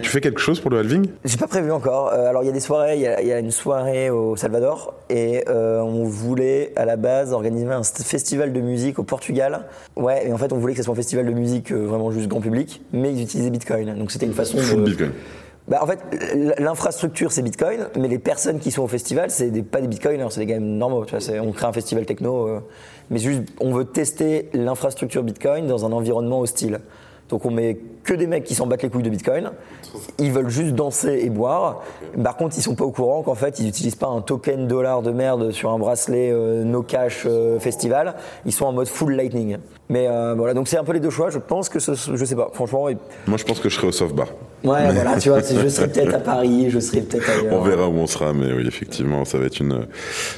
[0.00, 1.08] Tu fais quelque chose pour le halving?
[1.24, 2.12] J'ai pas prévu encore.
[2.12, 4.10] Euh, alors il y a des soirées, il y a, il y a une soirée
[4.10, 8.98] au Salvador et euh, on voulait à la base organiser un st- festival de musique
[8.98, 9.66] au Portugal.
[9.96, 12.10] Ouais, et en fait on voulait que ce soit un festival de musique euh, vraiment
[12.12, 13.92] juste grand public, mais ils utilisaient Bitcoin.
[13.98, 14.84] Donc c'était une façon Full de.
[14.84, 15.10] Bitcoin.
[15.66, 15.98] Bah, en fait,
[16.58, 20.28] l'infrastructure c'est Bitcoin, mais les personnes qui sont au festival c'est des, pas des Bitcoiners,
[20.30, 21.04] c'est des gars normaux.
[21.04, 22.48] Tu vois, on crée un festival techno,
[23.10, 26.78] mais juste on veut tester l'infrastructure Bitcoin dans un environnement hostile.
[27.28, 27.78] Donc on met
[28.08, 29.50] que des mecs qui s'en battent les couilles de Bitcoin.
[30.18, 31.82] Ils veulent juste danser et boire.
[32.24, 35.02] Par contre, ils sont pas au courant qu'en fait, ils n'utilisent pas un token dollar
[35.02, 38.14] de merde sur un bracelet euh, no cash euh, festival.
[38.46, 39.58] Ils sont en mode full lightning.
[39.90, 41.28] Mais euh, voilà, donc c'est un peu les deux choix.
[41.30, 42.50] Je pense que ce, je sais pas.
[42.54, 42.88] Franchement,
[43.26, 44.28] Moi, je pense que je serai au soft bar.
[44.64, 47.54] ouais, voilà, tu vois, je serai peut-être à Paris, je serai peut-être ailleurs.
[47.54, 49.86] On verra où on sera, mais oui, effectivement, ça va être une,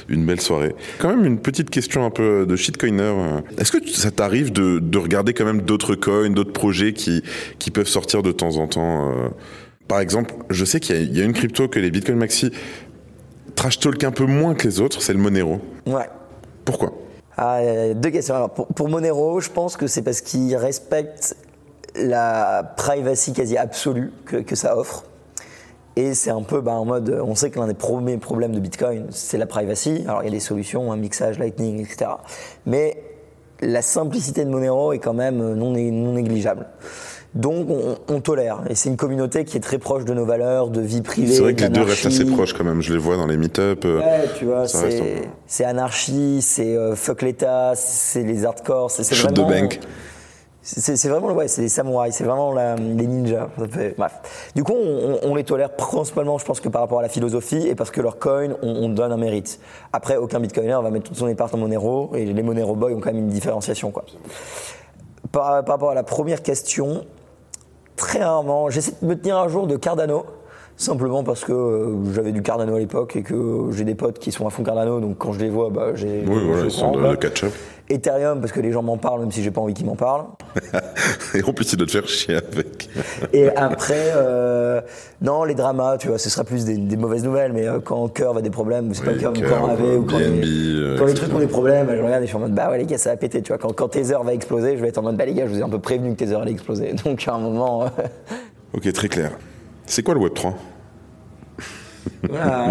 [0.09, 0.73] une belle soirée.
[0.99, 3.13] Quand même, une petite question un peu de shitcoiner.
[3.57, 7.21] Est-ce que ça t'arrive de, de regarder quand même d'autres coins, d'autres projets qui,
[7.61, 9.29] qui peuvent sortir de temps en temps euh.
[9.87, 12.17] Par exemple, je sais qu'il y, a- il y a une crypto que les Bitcoin
[12.17, 12.51] Maxi
[13.55, 15.59] trash talk un peu moins que les autres, c'est le Monero.
[15.85, 16.09] Ouais.
[16.65, 16.93] Pourquoi?
[17.37, 18.35] Ah, euh, deux questions.
[18.35, 21.35] Alors, pour, pour Monero, je pense que c'est parce qu'il respecte
[21.95, 25.03] la privacy quasi absolue que, que ça offre.
[25.97, 28.59] Et c'est un peu bah, en mode, on sait que l'un des premiers problèmes de
[28.61, 30.03] Bitcoin, c'est la privacy.
[30.07, 32.11] Alors il y a des solutions, un mixage, Lightning, etc.
[32.65, 33.03] Mais
[33.59, 36.67] la simplicité de Monero est quand même non, né- non négligeable.
[37.33, 38.59] Donc on, on tolère.
[38.69, 41.33] Et c'est une communauté qui est très proche de nos valeurs, de vie privée.
[41.33, 42.81] C'est vrai que les deux restent assez proches quand même.
[42.81, 43.85] Je les vois dans les meet-up.
[43.85, 44.67] euh, Ouais, tu vois,
[45.47, 49.49] c'est anarchie, c'est euh, fuck l'État, c'est les hardcore, c'est vraiment.
[49.61, 49.79] bank.
[50.63, 53.49] C'est vraiment, ouais, c'est les samouraïs, c'est vraiment la- les ninjas.
[53.97, 54.51] Bref.
[54.53, 57.65] Du coup, on, on les tolère principalement, je pense que par rapport à la philosophie
[57.67, 59.59] et parce que leur coin, on, on donne un mérite.
[59.91, 62.99] Après, aucun bitcoiner va mettre toute son épargne en Monero et les Monero boys ont
[62.99, 64.05] quand même une différenciation, quoi.
[65.31, 67.05] Par, par rapport à la première question,
[67.95, 70.25] très rarement, j'essaie de me tenir un jour de Cardano.
[70.77, 74.31] Simplement parce que euh, j'avais du Cardano à l'époque et que j'ai des potes qui
[74.31, 76.23] sont à fond Cardano, donc quand je les vois, bah, j'ai.
[76.25, 77.51] Oui, voilà, ils sont de catch-up.
[77.91, 80.25] Ethereum parce que les gens m'en parlent même si j'ai pas envie qu'ils m'en parlent.
[81.33, 82.89] Et en plus, il doit te faire chier avec.
[83.33, 84.81] Et après, euh,
[85.21, 88.07] non, les dramas, tu vois, ce sera plus des, des mauvaises nouvelles, mais euh, quand
[88.09, 90.95] Curve a des problèmes, ou c'est pas Curve, quand AV, ou quand, BNB, les, euh,
[90.97, 91.25] quand les etc.
[91.27, 92.97] trucs ont des problèmes, je regarde et je suis en mode, bah ouais, les gars,
[92.97, 93.57] ça va péter, tu vois.
[93.57, 95.59] Quand, quand Tether va exploser, je vais être en mode, bah les gars, je vous
[95.59, 96.93] ai un peu prévenu que Tether allait exploser.
[97.05, 97.85] Donc à un moment,
[98.73, 99.31] Ok, très clair.
[99.85, 100.55] C'est quoi le Web 3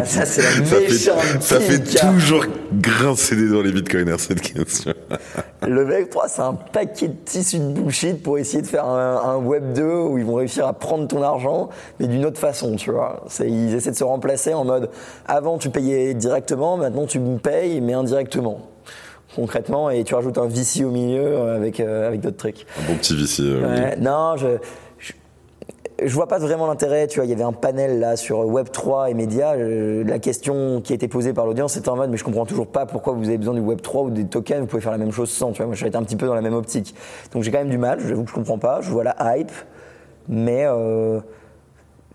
[0.04, 4.92] ça c'est la Ça fait, ça fait toujours grincer des dents les bitcoiners cette question.
[5.66, 9.36] Le 3, c'est un paquet de tissus de bullshit pour essayer de faire un, un
[9.36, 11.68] Web 2 où ils vont réussir à prendre ton argent,
[11.98, 13.24] mais d'une autre façon, tu vois.
[13.40, 14.90] Ils essaient de se remplacer en mode
[15.26, 18.60] avant tu payais directement, maintenant tu me payes, mais indirectement.
[19.36, 22.66] Concrètement, et tu rajoutes un VC au milieu euh, avec, euh, avec d'autres trucs.
[22.82, 23.42] Un bon petit vici.
[23.44, 24.02] euh, oui.
[24.02, 24.46] Non, je,
[26.02, 27.06] je, vois pas vraiment l'intérêt.
[27.06, 29.56] Tu vois, il y avait un panel là sur Web 3 et médias.
[29.56, 32.46] Euh, La question qui a été posée par l'audience, c'était en mode, mais je comprends
[32.46, 34.60] toujours pas pourquoi vous avez besoin du Web 3 ou des tokens.
[34.60, 35.52] Vous pouvez faire la même chose sans.
[35.52, 36.94] Tu vois, moi, été un petit peu dans la même optique.
[37.32, 38.00] Donc j'ai quand même du mal.
[38.00, 38.80] J'avoue que je comprends pas.
[38.80, 39.52] Je vois la hype,
[40.28, 41.20] mais euh,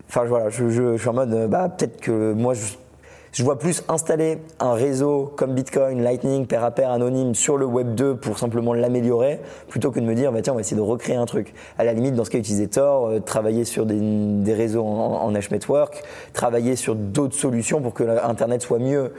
[0.08, 2.54] Enfin voilà, je, suis en mode, euh, bah, peut-être que moi,
[3.36, 7.66] je vois plus installer un réseau comme Bitcoin, Lightning, pair à pair, anonyme sur le
[7.66, 10.78] Web 2 pour simplement l'améliorer, plutôt que de me dire, bah, tiens, on va essayer
[10.78, 11.52] de recréer un truc.
[11.76, 15.34] À la limite, dans ce cas, utiliser Tor, euh, travailler sur des, réseaux en, en
[15.34, 19.12] Hash Network, travailler sur d'autres solutions pour que la- Internet soit mieux.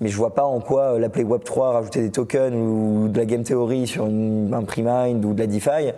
[0.00, 3.24] Mais je vois pas en quoi euh, l'appeler Web3, rajouter des tokens ou de la
[3.24, 5.92] game theory sur une, un pre-mind ou de la DeFi,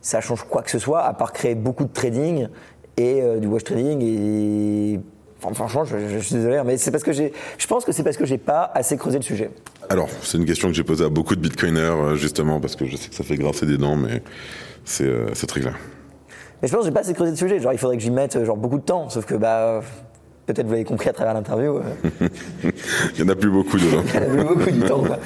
[0.00, 2.48] ça change quoi que ce soit, à part créer beaucoup de trading
[2.96, 4.98] et euh, du wash trading et
[5.42, 8.16] enfin, franchement je, suis désolé mais c'est parce que j'ai je pense que c'est parce
[8.16, 9.50] que j'ai pas assez creusé le sujet
[9.88, 12.84] Alors, c'est une question que j'ai posée à beaucoup de bitcoiners, euh, justement, parce que
[12.84, 14.22] je sais que ça fait grincer des dents, mais
[14.88, 15.78] c'est euh, très clair.
[16.62, 18.10] mais je pense que j'ai pas assez creusé le sujet genre il faudrait que j'y
[18.10, 19.82] mette euh, genre beaucoup de temps sauf que bah
[20.46, 22.28] peut-être vous l'avez compris à travers l'interview euh,
[23.14, 24.02] Il y en a plus beaucoup dedans.
[24.14, 25.18] elle a eu beaucoup du temps quoi.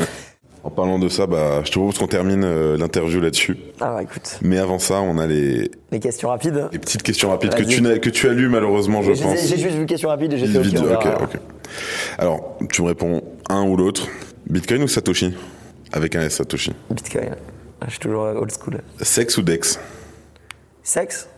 [0.65, 3.57] En parlant de ça, bah, je te propose qu'on termine euh, l'interview là-dessus.
[3.81, 7.31] ah bah écoute Mais avant ça, on a les, les questions rapides les petites questions
[7.31, 9.45] rapides que tu, que tu as lues malheureusement, je pense.
[9.45, 11.23] j'ai juste vu questions rapides et j'ai fait ok, ok, verra.
[11.23, 11.37] ok.
[12.19, 14.07] Alors, tu me réponds un ou l'autre.
[14.49, 15.35] Bitcoin ou Satoshi?
[15.93, 16.73] Avec un S, Satoshi.
[16.91, 17.35] Bitcoin
[17.81, 19.81] Ah, je suis toujours euh, old school Sexe ou Dex?
[20.85, 21.29] Sexe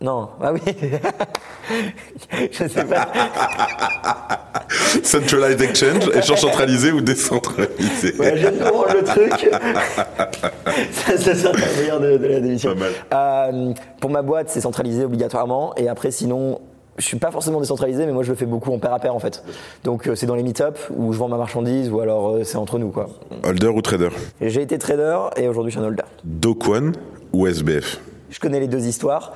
[0.00, 0.60] non ah oui
[2.50, 3.08] je sais pas
[5.02, 9.32] Centralized Exchange, échange centralisé ou décentralisé Ouais, j'aime vraiment le truc.
[10.92, 12.74] ça, ça sera le meilleur de, de la démission.
[12.74, 12.92] Pas mal.
[13.12, 15.74] Euh, pour ma boîte, c'est centralisé obligatoirement.
[15.76, 16.60] Et après, sinon,
[16.96, 19.14] je suis pas forcément décentralisé, mais moi, je le fais beaucoup en pair à pair,
[19.14, 19.42] en fait.
[19.84, 22.56] Donc, euh, c'est dans les meet-up où je vends ma marchandise ou alors euh, c'est
[22.56, 23.08] entre nous, quoi.
[23.44, 24.10] Holder ou trader?
[24.40, 26.04] J'ai été trader et aujourd'hui, je suis un holder.
[26.24, 26.92] Doquan
[27.32, 29.34] ou SBF Je connais les deux histoires.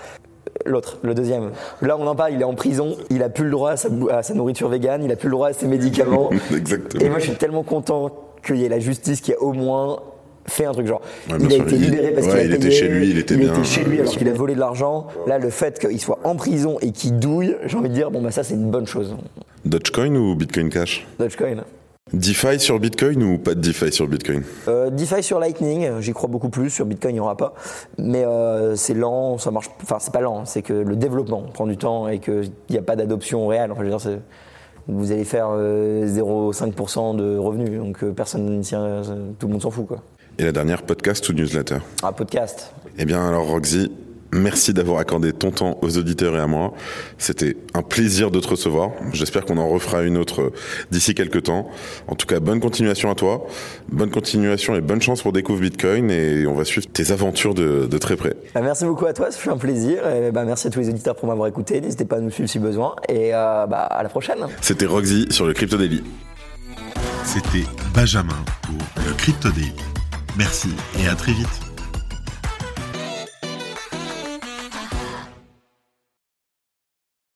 [0.69, 1.51] L'autre, le deuxième.
[1.83, 3.89] Là, on en parle, il est en prison, il a plus le droit à sa,
[3.89, 6.31] bou- à sa nourriture végane, il a plus le droit à ses médicaments.
[6.55, 7.03] Exactement.
[7.05, 8.11] Et moi, je suis tellement content
[8.45, 10.01] qu'il y ait la justice qui a au moins
[10.47, 11.01] fait un truc genre.
[11.31, 11.63] Ouais, il a sûr.
[11.67, 13.83] été Il- libéré parce ouais, qu'il a il était chez lui, il était bien, chez
[13.83, 15.07] lui bien alors qu'il a volé de l'argent.
[15.27, 18.21] Là, le fait qu'il soit en prison et qu'il douille, j'ai envie de dire, bon,
[18.23, 19.15] bah ça, c'est une bonne chose.
[19.65, 21.07] Dogecoin ou Bitcoin Cash?
[21.19, 21.65] Dogecoin.
[22.13, 24.43] DeFi sur Bitcoin ou pas de DeFi sur Bitcoin?
[24.67, 26.71] Euh, DeFi sur Lightning, j'y crois beaucoup plus.
[26.71, 27.55] Sur Bitcoin, il n'y aura pas.
[27.99, 29.71] Mais euh, c'est lent, ça marche.
[29.83, 32.83] Enfin, c'est pas lent, c'est que le développement prend du temps et qu'il n'y a
[32.83, 33.71] pas d'adoption réelle.
[33.73, 34.21] Enfin, je veux dire, c'est-
[34.91, 39.03] vous allez faire euh, 0,5% de revenus, donc euh, personne euh,
[39.39, 40.03] tout le monde s'en fout, quoi.
[40.39, 41.77] Et la dernière, podcast ou newsletter?
[42.03, 42.73] Un podcast.
[42.97, 43.93] Eh bien alors Roxy,
[44.33, 46.75] merci d'avoir accordé ton temps aux auditeurs et à moi.
[47.19, 48.91] C'était un plaisir de te recevoir.
[49.13, 50.53] J'espère qu'on en refera une autre euh,
[50.91, 51.69] d'ici quelques temps.
[52.07, 53.47] En tout cas, bonne continuation à toi.
[53.91, 57.87] Bonne continuation et bonne chance pour Découvre Bitcoin et on va suivre tes aventures de,
[57.91, 58.35] de très près.
[58.55, 60.07] Bah, merci beaucoup à toi, ça fait un plaisir.
[60.09, 61.81] Et, bah, merci à tous les auditeurs pour m'avoir écouté.
[61.81, 62.95] N'hésitez pas à nous suivre si besoin.
[63.09, 64.47] Et euh, bah, à la prochaine.
[64.61, 66.03] C'était Roxy sur le Crypto Daily.
[67.25, 69.73] C'était Benjamin pour le Crypto Daily.
[70.37, 71.68] Merci et à très vite.